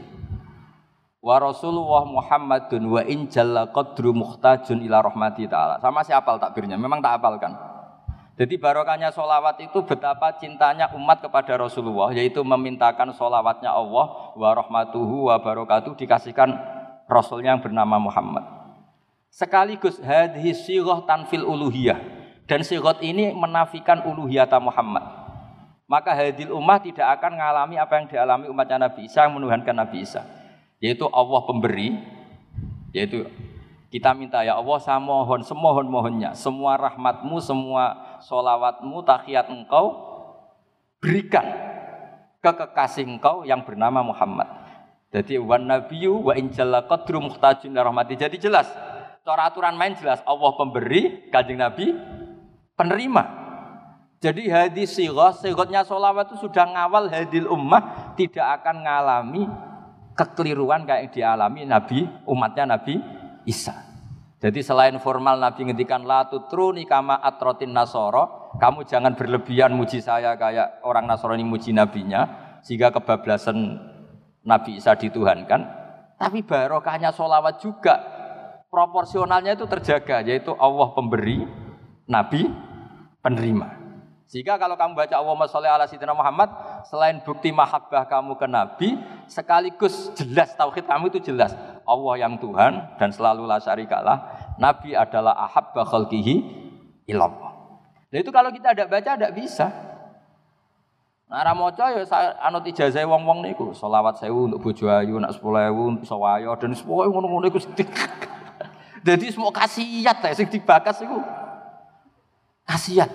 wa 1.17 1.41
Rasulullah 1.41 2.05
Muhammadun 2.05 2.81
wa 2.85 3.01
in 3.01 3.25
jalla 3.25 3.73
qadru 3.73 4.13
muhtajun 4.13 4.85
ila 4.85 5.01
rahmati 5.01 5.49
ta'ala. 5.49 5.81
Sama 5.81 6.05
si 6.05 6.13
apal 6.13 6.37
takbirnya, 6.37 6.77
memang 6.77 7.01
tak 7.01 7.17
apalkan. 7.17 7.57
Jadi 8.39 8.55
barokahnya 8.57 9.11
solawat 9.11 9.59
itu 9.59 9.83
betapa 9.83 10.33
cintanya 10.39 10.91
umat 10.95 11.19
kepada 11.19 11.55
Rasulullah, 11.59 12.15
yaitu 12.15 12.41
memintakan 12.41 13.11
solawatnya 13.11 13.69
Allah 13.69 14.33
wa 14.33 14.49
rahmatuhu 14.55 15.29
wa 15.29 15.37
barokatuh 15.37 15.93
dikasihkan 15.99 16.49
Rasulnya 17.11 17.53
yang 17.53 17.61
bernama 17.61 17.99
Muhammad. 17.99 18.43
Sekaligus 19.27 19.99
hadhi 19.99 20.55
siroh 20.55 21.03
tanfil 21.03 21.43
uluhiyah. 21.43 21.99
Dan 22.47 22.67
sirot 22.67 22.99
ini 22.99 23.31
menafikan 23.31 24.03
uluhiyata 24.03 24.59
Muhammad. 24.59 25.03
Maka 25.87 26.15
hadil 26.15 26.51
ummah 26.55 26.79
tidak 26.79 27.19
akan 27.19 27.35
mengalami 27.35 27.75
apa 27.79 27.99
yang 27.99 28.05
dialami 28.07 28.45
umatnya 28.47 28.87
Nabi 28.87 29.07
Isa 29.11 29.27
yang 29.27 29.35
menuhankan 29.35 29.75
Nabi 29.75 30.03
Isa 30.07 30.23
yaitu 30.81 31.05
Allah 31.13 31.41
pemberi, 31.45 32.01
yaitu 32.89 33.29
kita 33.93 34.17
minta 34.17 34.41
ya 34.41 34.57
Allah 34.57 34.81
saya 34.81 34.97
mohon 34.97 35.45
semohon 35.45 35.85
mohonnya 35.85 36.33
semua 36.33 36.75
rahmatmu 36.75 37.37
semua 37.37 38.10
solawatmu 38.23 39.03
takiat 39.03 39.49
engkau 39.49 39.97
berikan 41.01 41.43
ke 42.41 42.51
kekasih 42.53 43.05
engkau 43.05 43.45
yang 43.45 43.65
bernama 43.65 44.01
Muhammad. 44.01 44.49
Jadi 45.11 45.35
wan 45.37 45.67
nabiyyu 45.67 46.31
wa 46.31 46.33
injalla 46.33 46.87
qadru 46.87 47.19
muhtajin 47.19 47.75
rahmati. 47.75 48.15
Jadi 48.15 48.39
jelas 48.39 48.69
cara 49.21 49.51
aturan 49.51 49.75
main 49.75 49.93
jelas 49.93 50.23
Allah 50.23 50.51
pemberi, 50.55 51.27
kanjeng 51.29 51.59
Nabi 51.59 51.93
penerima. 52.79 53.41
Jadi 54.21 54.53
hadis 54.53 54.93
sirah, 54.93 55.33
sirotnya 55.33 55.81
solawat 55.81 56.29
itu 56.29 56.45
sudah 56.45 56.69
ngawal 56.69 57.09
hadil 57.09 57.49
ummah 57.49 58.13
tidak 58.13 58.61
akan 58.61 58.85
ngalami 58.85 59.43
kekeliruan 60.13 60.85
kayak 60.85 61.09
yang 61.09 61.13
dialami 61.13 61.61
Nabi 61.65 61.99
umatnya 62.29 62.77
Nabi 62.77 63.01
Isa. 63.49 63.90
Jadi 64.41 64.65
selain 64.65 64.97
formal 64.97 65.37
Nabi 65.37 65.69
ngendikan 65.69 66.01
la 66.01 66.25
tutruni 66.25 66.89
kama 66.89 67.13
atrotin 67.21 67.69
nasoro, 67.69 68.49
kamu 68.57 68.89
jangan 68.89 69.13
berlebihan 69.13 69.69
muji 69.69 70.01
saya 70.01 70.33
kayak 70.33 70.81
orang 70.81 71.05
Nasrani 71.05 71.45
muji 71.45 71.69
nabinya 71.69 72.25
sehingga 72.65 72.89
kebablasan 72.89 73.77
Nabi 74.41 74.81
Isa 74.81 74.97
dituhankan. 74.97 75.61
Tapi 76.17 76.41
barokahnya 76.41 77.13
solawat 77.13 77.61
juga 77.61 78.01
proporsionalnya 78.73 79.53
itu 79.53 79.69
terjaga 79.69 80.25
yaitu 80.25 80.57
Allah 80.57 80.89
pemberi, 80.89 81.45
Nabi 82.09 82.49
penerima. 83.21 83.80
Jika 84.31 84.55
kalau 84.55 84.79
kamu 84.79 84.95
baca 84.95 85.11
Allahumma 85.19 85.43
sholli 85.43 85.67
ala 85.67 85.83
sayyidina 85.83 86.15
Muhammad, 86.15 86.47
selain 86.87 87.19
bukti 87.19 87.51
mahabbah 87.51 88.07
kamu 88.07 88.39
ke 88.39 88.47
Nabi, 88.47 88.95
sekaligus 89.27 90.07
jelas 90.15 90.55
tauhid 90.55 90.87
kamu 90.87 91.11
itu 91.11 91.19
jelas. 91.19 91.51
Allah 91.83 92.13
yang 92.15 92.39
Tuhan 92.39 92.95
dan 92.95 93.11
selalu 93.11 93.43
la 93.43 93.59
syarikalah. 93.59 94.23
Nabi 94.55 94.95
adalah 94.95 95.35
ahabba 95.35 95.83
khalqihi 95.83 96.47
ilallah. 97.11 97.51
Nah 98.07 98.17
itu 98.23 98.31
kalau 98.31 98.55
kita 98.55 98.71
ada 98.71 98.87
baca 98.87 99.19
tidak 99.19 99.35
bisa. 99.35 99.67
Nah, 101.27 101.43
ramoco 101.47 101.83
ya 101.83 102.03
saya 102.07 102.35
anut 102.39 102.63
ijazah 102.63 103.03
wong-wong 103.07 103.43
niku, 103.43 103.75
selawat 103.75 104.19
sewu 104.19 104.47
untuk 104.47 104.63
bojo 104.63 104.87
ayu, 104.87 105.15
nak 105.19 105.35
10000 105.35 105.75
untuk 105.75 106.07
sawayo 106.07 106.55
dan 106.55 106.71
semua 106.75 107.07
ngono-ngono 107.07 107.51
iku 107.51 107.59
Jadi 109.07 109.27
semua 109.31 109.51
kasiat 109.51 110.23
ya 110.23 110.31
sing 110.35 110.47
dibakas 110.47 111.03
iku. 111.03 111.19
Kasiat. 112.63 113.11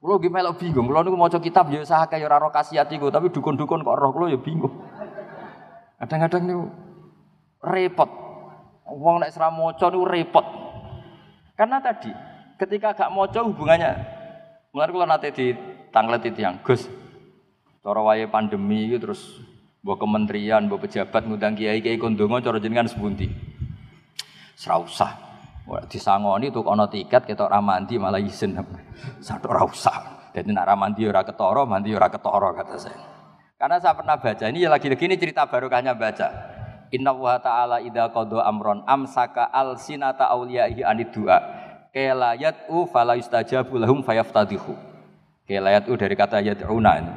Kulo 0.00 0.16
nggih 0.16 0.32
melok 0.32 0.56
bingung. 0.56 0.88
Kulo 0.88 1.04
niku 1.04 1.20
maca 1.20 1.36
kitab 1.36 1.68
ya 1.68 1.84
sahake 1.84 2.16
ya 2.16 2.24
ora 2.24 2.40
ro 2.40 2.48
kasiat 2.48 2.88
iku, 2.88 3.12
tapi 3.12 3.28
dukun-dukun 3.28 3.84
kok 3.84 3.96
roh 4.00 4.10
kulo 4.16 4.32
ya 4.32 4.40
bingung. 4.40 4.72
Kadang-kadang 6.00 6.42
niku 6.48 6.64
repot. 7.60 8.10
Wong 8.88 9.20
nek 9.20 9.36
ora 9.36 9.52
maca 9.52 9.86
niku 9.92 10.04
repot. 10.08 10.46
Karena 11.52 11.76
tadi 11.84 12.08
ketika 12.56 12.96
gak 12.96 13.12
maca 13.12 13.44
hubungannya 13.44 14.20
Mulai 14.70 14.86
kalau 14.94 15.06
nanti 15.06 15.28
di 15.34 15.46
tanglet 15.90 16.22
itu 16.30 16.46
yang 16.46 16.62
Gus, 16.62 16.86
cara 17.82 18.00
wae 18.06 18.30
pandemi 18.30 18.86
itu 18.86 19.02
terus 19.02 19.42
buat 19.82 19.98
kementerian, 19.98 20.70
buat 20.70 20.86
pejabat 20.86 21.26
ngundang 21.26 21.58
kiai 21.58 21.82
kiai 21.82 21.98
kondongo, 21.98 22.38
cara 22.38 22.62
jenengan 22.62 22.86
sebunti, 22.86 23.26
serausa. 24.54 25.29
Disangoni 25.86 26.50
tuh 26.50 26.66
kono 26.66 26.90
tiket 26.90 27.30
ora 27.38 27.62
mandi 27.62 27.94
malah 27.98 28.18
izin. 28.18 28.58
Satu 29.22 29.50
ora 29.50 29.62
usah. 29.62 30.30
Jadi 30.30 30.54
nak 30.54 30.70
mandi 30.78 31.06
ora 31.06 31.26
ketoro, 31.26 31.66
mandi 31.66 31.90
ora 31.90 32.06
ketoro 32.06 32.54
kata 32.54 32.74
saya. 32.78 32.98
Karena 33.60 33.76
saya 33.76 33.92
pernah 33.92 34.16
baca 34.16 34.44
ini 34.48 34.64
ya 34.64 34.72
lagi-lagi 34.72 35.04
ini 35.04 35.20
cerita 35.20 35.44
barokahnya 35.44 35.92
baca. 35.92 36.28
Inna 36.90 37.12
wa 37.12 37.36
ta'ala 37.38 37.84
idha 37.84 38.08
qadha 38.10 38.42
amron 38.48 38.82
amsaka 38.88 39.52
al 39.52 39.76
sinata 39.76 40.32
awliyaihi 40.32 40.80
anid 40.82 41.12
du'a. 41.12 41.38
Kela 41.92 42.38
yat'u 42.38 42.88
fala 42.88 43.18
yustajabu 43.18 43.76
lahum 43.76 44.00
fayaftadihu. 44.00 44.74
Kela 45.44 45.76
yat'u 45.76 45.92
dari 45.98 46.14
kata 46.16 46.40
yat'una 46.40 46.92
ini. 46.98 47.14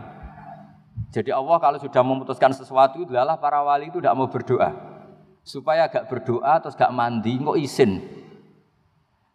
Jadi 1.13 1.30
Allah 1.30 1.58
kalau 1.62 1.78
sudah 1.78 2.02
memutuskan 2.02 2.50
sesuatu, 2.58 3.06
adalah 3.06 3.38
para 3.38 3.62
wali 3.62 3.94
itu 3.94 4.02
tidak 4.02 4.18
mau 4.18 4.26
berdoa. 4.26 4.74
Supaya 5.46 5.86
gak 5.86 6.10
berdoa 6.10 6.58
terus 6.58 6.74
gak 6.74 6.89
mandi, 6.89 7.38
kok 7.38 7.54
izin. 7.54 8.02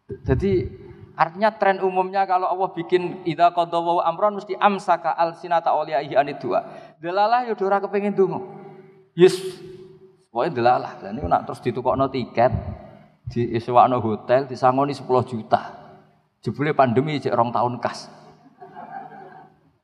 Jadi 0.09 0.65
artinya 1.13 1.53
tren 1.53 1.85
umumnya 1.85 2.25
kalau 2.25 2.49
Allah 2.49 2.73
bikin 2.73 3.27
idza 3.29 3.53
qadawa 3.53 4.09
amron 4.09 4.41
mesti 4.41 4.57
amsaka 4.57 5.13
al 5.13 5.37
sinata 5.37 5.69
awliyaihi 5.77 6.17
anid 6.17 6.41
dua. 6.41 6.65
Delalah 6.97 7.45
ya 7.45 7.53
ora 7.53 7.77
kepengin 7.85 8.17
donga. 8.17 8.41
Yes. 9.13 9.37
Pokoke 10.33 10.55
delalah. 10.55 10.97
Lah 11.01 11.11
niku 11.13 11.29
nak 11.29 11.45
terus 11.49 11.61
ditukokno 11.61 12.09
tiket, 12.09 12.53
diisewakno 13.33 14.01
hotel, 14.01 14.49
disangoni 14.49 14.97
10 14.97 15.05
juta. 15.29 15.61
Jebule 16.41 16.73
pandemi 16.73 17.19
cek 17.19 17.35
rong 17.35 17.51
tahun 17.53 17.83
kas. 17.83 18.09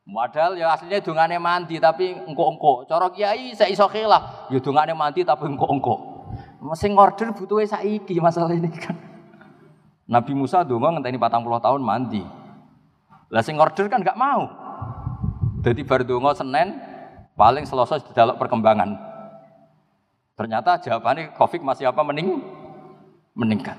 Modal 0.04 0.60
ya 0.60 0.76
aslinya 0.76 1.00
dungane 1.00 1.40
mandi 1.40 1.80
tapi 1.80 2.12
engko-engko. 2.14 2.84
Cara 2.86 3.08
kiai 3.10 3.56
saya 3.56 3.72
iso 3.72 3.88
khilaf, 3.88 4.52
ya 4.52 4.60
dungane 4.60 4.92
mandi 4.92 5.24
tapi 5.24 5.48
engko-engko. 5.48 6.12
Sing 6.76 6.96
order 6.96 7.32
butuhe 7.32 7.64
saiki 7.66 8.20
masalah 8.20 8.52
ini 8.52 8.70
kan. 8.72 9.13
Nabi 10.04 10.32
Musa 10.36 10.60
dongo 10.60 10.92
ngenteni 10.92 11.16
puluh 11.16 11.60
tahun 11.60 11.80
mandi. 11.80 12.20
Lah 13.32 13.40
sing 13.40 13.56
order 13.56 13.88
kan 13.88 14.04
gak 14.04 14.20
mau. 14.20 14.46
Jadi 15.64 15.80
baru 15.80 16.04
dongo 16.04 16.30
Senin 16.36 16.76
paling 17.34 17.64
di 17.64 18.12
dalam 18.12 18.36
perkembangan. 18.36 18.90
Ternyata 20.36 20.82
jawabannya 20.82 21.32
Covid 21.38 21.64
masih 21.64 21.88
apa 21.88 22.04
mening 22.04 22.42
meningkat. 23.32 23.78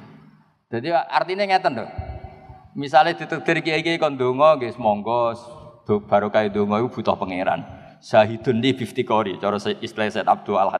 Jadi 0.73 0.91
artinya 0.91 1.45
ngeten 1.45 1.83
dong. 1.83 1.91
Misalnya 2.75 3.15
ditukdir 3.15 3.63
kiai-kiai 3.63 4.01
kon 4.01 4.19
dongo 4.19 4.59
guys 4.59 4.75
monggo 4.75 5.37
baru 5.85 6.27
kayak 6.33 6.51
dongo 6.51 6.81
itu 6.81 6.89
butuh 6.91 7.15
pangeran. 7.15 7.63
Syahidun 8.01 8.61
di 8.61 8.75
50 8.75 9.01
kori, 9.07 9.33
cara 9.41 9.57
istilah 9.57 10.11
Said 10.11 10.29
Abdul 10.29 10.59
Al 10.59 10.77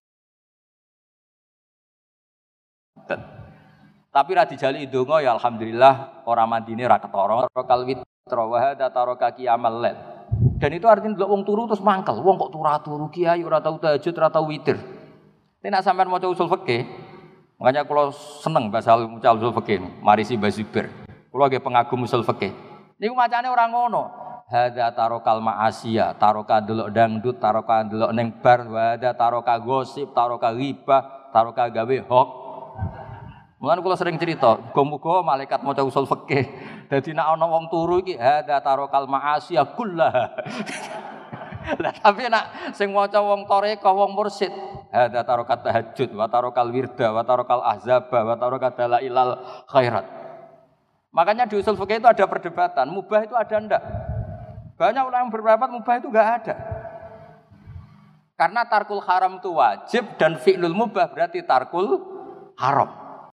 tapi 4.15 4.31
ra 4.31 4.47
dijali 4.47 4.87
ndonga 4.87 5.19
ya 5.19 5.35
alhamdulillah 5.35 6.23
ora 6.23 6.47
mandine 6.47 6.87
ra 6.87 7.03
ketara. 7.03 7.51
Rokal 7.51 7.83
witra 7.83 8.43
wa 8.47 8.55
hada 8.63 8.87
taraka 8.87 9.35
qiyamal 9.35 9.83
lail. 9.83 9.99
Dan 10.55 10.71
itu 10.71 10.87
artinya 10.87 11.19
delok 11.19 11.29
wong 11.35 11.41
turu 11.43 11.67
terus 11.67 11.83
mangkel. 11.83 12.23
Wong 12.23 12.39
kok 12.39 12.55
turu 12.55 12.71
turu 12.79 13.05
kiai 13.11 13.43
ora 13.43 13.59
tau 13.59 13.75
tahajud 13.75 14.15
ora 14.15 14.31
tau 14.31 14.47
witir. 14.47 14.79
Nek 15.59 15.83
sampean 15.83 16.07
maca 16.07 16.29
usul 16.29 16.47
fikih, 16.47 16.85
Makanya 17.57 17.89
kalau 17.89 18.13
seneng 18.13 18.69
bahasa 18.69 18.93
mucal 19.01 19.41
usul 19.41 19.49
fikih, 19.49 19.81
mari 19.97 20.21
si 20.21 20.37
Bazibir. 20.37 20.93
Kalau 21.09 21.41
lagi 21.41 21.57
pengagum 21.57 22.05
usul 22.05 22.21
fikih. 22.21 22.53
Ini 23.01 23.11
macamnya 23.11 23.49
orang 23.49 23.73
ngono. 23.73 24.03
Hada 24.45 24.93
tarokal 24.93 25.41
ma'asiyah, 25.41 26.21
taroka 26.21 26.61
delok 26.61 26.93
dangdut, 26.93 27.41
taroka 27.41 27.81
delok 27.81 28.13
neng 28.13 28.29
bar, 28.45 28.69
hada 28.69 29.17
taroka 29.17 29.57
gosip, 29.57 30.13
taroka 30.13 30.53
riba, 30.53 31.29
taroka 31.33 31.65
gawe 31.65 31.97
hok. 32.05 32.44
Mulane 33.55 33.79
kula 33.79 33.95
sering 33.95 34.19
cerita, 34.19 34.59
muga-muga 34.59 35.23
malaikat 35.23 35.63
maca 35.63 35.79
usul 35.79 36.03
fikih. 36.03 36.43
Dadi 36.91 37.15
nek 37.15 37.39
ana 37.39 37.47
wong 37.47 37.71
turu 37.71 38.03
iki 38.03 38.19
hada 38.19 38.59
tarokal 38.59 39.07
ma'asiyah 39.07 39.71
kullaha. 39.79 40.25
Lah 41.81 41.95
tapi 41.97 42.27
nak 42.27 42.75
sing 42.75 42.91
maca 42.91 43.23
wong 43.23 43.47
toreka, 43.47 43.89
wong 43.95 44.11
mursid, 44.11 44.51
hada 44.91 45.23
tarokat 45.23 45.63
tahajud, 45.63 46.09
wa 46.13 46.27
tarokal 46.27 46.67
wirda, 46.67 47.15
wa 47.15 47.23
tarokal 47.23 47.63
ahzaba, 47.63 48.19
wa 48.27 48.35
tarokat 48.35 48.75
dalailal 48.75 49.39
khairat. 49.71 50.05
Makanya 51.15 51.47
di 51.47 51.55
usul 51.55 51.79
fikih 51.79 52.03
itu 52.03 52.11
ada 52.11 52.27
perdebatan, 52.27 52.91
mubah 52.91 53.23
itu 53.23 53.39
ada 53.39 53.55
ndak? 53.55 53.81
Banyak 54.75 55.03
ulama 55.07 55.23
yang 55.23 55.31
berpendapat 55.31 55.69
mubah 55.71 55.93
itu 55.95 56.07
enggak 56.11 56.29
ada. 56.43 56.55
Karena 58.35 58.67
tarkul 58.67 58.99
haram 58.99 59.39
itu 59.39 59.47
wajib 59.55 60.19
dan 60.19 60.35
fi'lul 60.35 60.75
mubah 60.75 61.07
berarti 61.07 61.39
tarkul 61.47 62.03
haram. 62.59 63.04